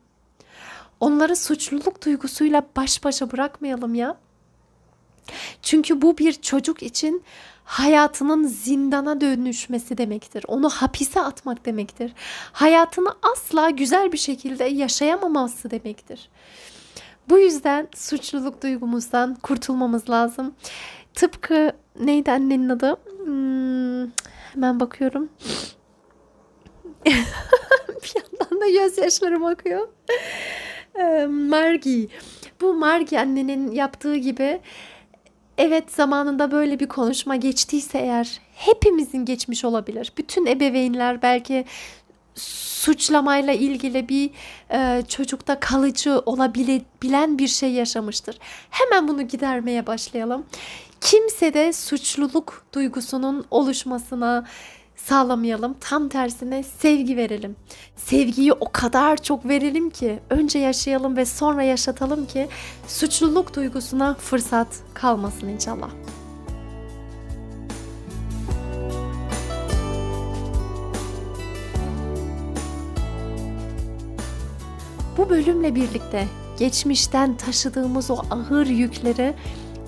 Onları 1.00 1.36
suçluluk 1.36 2.04
duygusuyla 2.04 2.66
baş 2.76 3.04
başa 3.04 3.32
bırakmayalım 3.32 3.94
ya. 3.94 4.16
Çünkü 5.62 6.02
bu 6.02 6.18
bir 6.18 6.32
çocuk 6.32 6.82
için 6.82 7.22
hayatının 7.64 8.46
zindana 8.46 9.20
dönüşmesi 9.20 9.98
demektir. 9.98 10.44
Onu 10.48 10.68
hapise 10.68 11.20
atmak 11.20 11.66
demektir. 11.66 12.12
Hayatını 12.52 13.08
asla 13.32 13.70
güzel 13.70 14.12
bir 14.12 14.18
şekilde 14.18 14.64
yaşayamaması 14.64 15.70
demektir. 15.70 16.30
Bu 17.28 17.38
yüzden 17.38 17.88
suçluluk 17.96 18.62
duygumuzdan 18.62 19.34
kurtulmamız 19.34 20.10
lazım. 20.10 20.54
Tıpkı 21.14 21.72
neydi 22.00 22.32
annenin 22.32 22.68
adı? 22.68 22.96
Hmm, 23.24 24.10
hemen 24.54 24.80
bakıyorum. 24.80 25.28
bir 27.06 28.12
yandan 28.16 28.60
da 28.60 28.68
gözyaşlarım 28.68 29.44
akıyor. 29.44 29.88
Ee, 30.98 31.26
Margie. 31.26 32.08
Bu 32.60 32.74
Margie 32.74 33.18
annenin 33.18 33.70
yaptığı 33.70 34.16
gibi 34.16 34.60
evet 35.58 35.92
zamanında 35.92 36.50
böyle 36.50 36.80
bir 36.80 36.88
konuşma 36.88 37.36
geçtiyse 37.36 37.98
eğer 37.98 38.40
hepimizin 38.54 39.24
geçmiş 39.24 39.64
olabilir. 39.64 40.12
Bütün 40.18 40.46
ebeveynler 40.46 41.22
belki 41.22 41.64
suçlamayla 42.34 43.52
ilgili 43.52 44.08
bir 44.08 44.30
e, 44.70 45.02
çocukta 45.08 45.60
kalıcı 45.60 46.18
olabilen 46.18 47.38
bir 47.38 47.48
şey 47.48 47.72
yaşamıştır. 47.72 48.38
Hemen 48.70 49.08
bunu 49.08 49.22
gidermeye 49.22 49.86
başlayalım. 49.86 50.46
Kimse 51.02 51.54
de 51.54 51.72
suçluluk 51.72 52.64
duygusunun 52.74 53.44
oluşmasına 53.50 54.44
sağlamayalım. 54.96 55.76
Tam 55.80 56.08
tersine 56.08 56.62
sevgi 56.62 57.16
verelim. 57.16 57.56
Sevgiyi 57.96 58.52
o 58.52 58.72
kadar 58.72 59.16
çok 59.16 59.48
verelim 59.48 59.90
ki 59.90 60.20
önce 60.30 60.58
yaşayalım 60.58 61.16
ve 61.16 61.24
sonra 61.24 61.62
yaşatalım 61.62 62.26
ki 62.26 62.48
suçluluk 62.88 63.56
duygusuna 63.56 64.14
fırsat 64.14 64.68
kalmasın 64.94 65.48
inşallah. 65.48 65.90
Bu 75.18 75.30
bölümle 75.30 75.74
birlikte 75.74 76.28
geçmişten 76.58 77.36
taşıdığımız 77.36 78.10
o 78.10 78.16
ağır 78.30 78.66
yükleri 78.66 79.34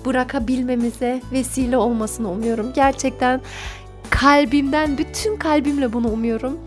bırakabilmemize 0.05 1.21
vesile 1.31 1.77
olmasını 1.77 2.31
umuyorum. 2.31 2.71
Gerçekten 2.73 3.41
kalbimden, 4.09 4.97
bütün 4.97 5.35
kalbimle 5.35 5.93
bunu 5.93 6.07
umuyorum. 6.07 6.59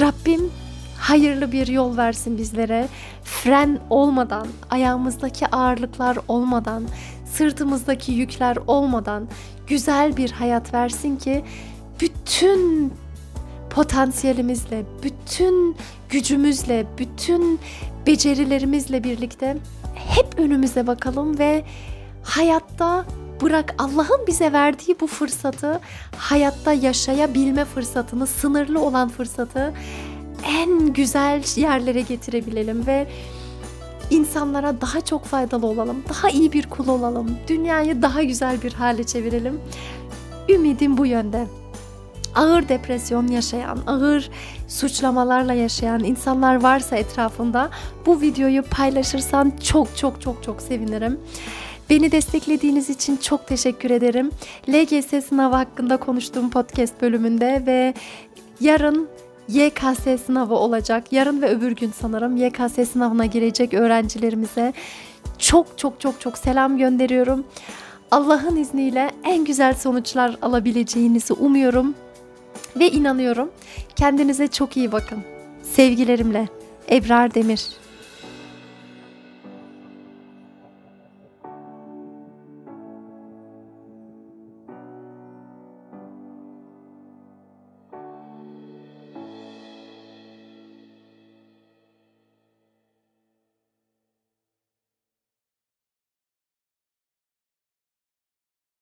Rabbim 0.00 0.50
hayırlı 0.98 1.52
bir 1.52 1.66
yol 1.66 1.96
versin 1.96 2.38
bizlere. 2.38 2.88
Fren 3.24 3.78
olmadan, 3.90 4.46
ayağımızdaki 4.70 5.46
ağırlıklar 5.46 6.18
olmadan, 6.28 6.84
sırtımızdaki 7.32 8.12
yükler 8.12 8.56
olmadan 8.66 9.28
güzel 9.66 10.16
bir 10.16 10.30
hayat 10.30 10.74
versin 10.74 11.16
ki 11.16 11.44
bütün 12.00 12.92
potansiyelimizle, 13.70 14.84
bütün 15.02 15.76
gücümüzle, 16.08 16.86
bütün 16.98 17.60
becerilerimizle 18.06 19.04
birlikte 19.04 19.56
hep 19.94 20.38
önümüze 20.38 20.86
bakalım 20.86 21.38
ve 21.38 21.64
hayatta 22.24 23.04
bırak 23.40 23.74
Allah'ın 23.78 24.26
bize 24.26 24.52
verdiği 24.52 24.96
bu 25.00 25.06
fırsatı 25.06 25.80
hayatta 26.16 26.72
yaşayabilme 26.72 27.64
fırsatını, 27.64 28.26
sınırlı 28.26 28.80
olan 28.80 29.08
fırsatı 29.08 29.74
en 30.46 30.92
güzel 30.92 31.42
yerlere 31.56 32.00
getirebilelim 32.00 32.86
ve 32.86 33.08
insanlara 34.10 34.80
daha 34.80 35.00
çok 35.00 35.24
faydalı 35.24 35.66
olalım, 35.66 36.04
daha 36.08 36.30
iyi 36.30 36.52
bir 36.52 36.70
kul 36.70 36.88
olalım, 36.88 37.38
dünyayı 37.48 38.02
daha 38.02 38.22
güzel 38.22 38.62
bir 38.62 38.72
hale 38.72 39.04
çevirelim. 39.04 39.60
Ümidim 40.48 40.98
bu 40.98 41.06
yönde 41.06 41.46
ağır 42.34 42.68
depresyon 42.68 43.26
yaşayan, 43.26 43.78
ağır 43.86 44.30
suçlamalarla 44.68 45.52
yaşayan 45.54 46.04
insanlar 46.04 46.62
varsa 46.62 46.96
etrafında 46.96 47.70
bu 48.06 48.20
videoyu 48.20 48.62
paylaşırsan 48.62 49.52
çok 49.62 49.96
çok 49.96 50.20
çok 50.20 50.42
çok 50.42 50.62
sevinirim. 50.62 51.20
Beni 51.90 52.12
desteklediğiniz 52.12 52.90
için 52.90 53.16
çok 53.16 53.46
teşekkür 53.46 53.90
ederim. 53.90 54.30
LGS 54.68 55.26
sınavı 55.26 55.54
hakkında 55.54 55.96
konuştuğum 55.96 56.50
podcast 56.50 57.02
bölümünde 57.02 57.62
ve 57.66 57.94
yarın 58.60 59.08
YKS 59.48 60.24
sınavı 60.26 60.54
olacak. 60.54 61.12
Yarın 61.12 61.42
ve 61.42 61.48
öbür 61.48 61.72
gün 61.72 61.90
sanırım 62.00 62.36
YKS 62.36 62.90
sınavına 62.92 63.26
girecek 63.26 63.74
öğrencilerimize 63.74 64.72
çok 65.38 65.78
çok 65.78 66.00
çok 66.00 66.20
çok 66.20 66.38
selam 66.38 66.78
gönderiyorum. 66.78 67.44
Allah'ın 68.10 68.56
izniyle 68.56 69.10
en 69.24 69.44
güzel 69.44 69.74
sonuçlar 69.74 70.36
alabileceğinizi 70.42 71.32
umuyorum 71.32 71.94
ve 72.76 72.90
inanıyorum. 72.90 73.50
Kendinize 73.96 74.48
çok 74.48 74.76
iyi 74.76 74.92
bakın. 74.92 75.18
Sevgilerimle 75.62 76.48
Ebrar 76.90 77.34
Demir 77.34 77.68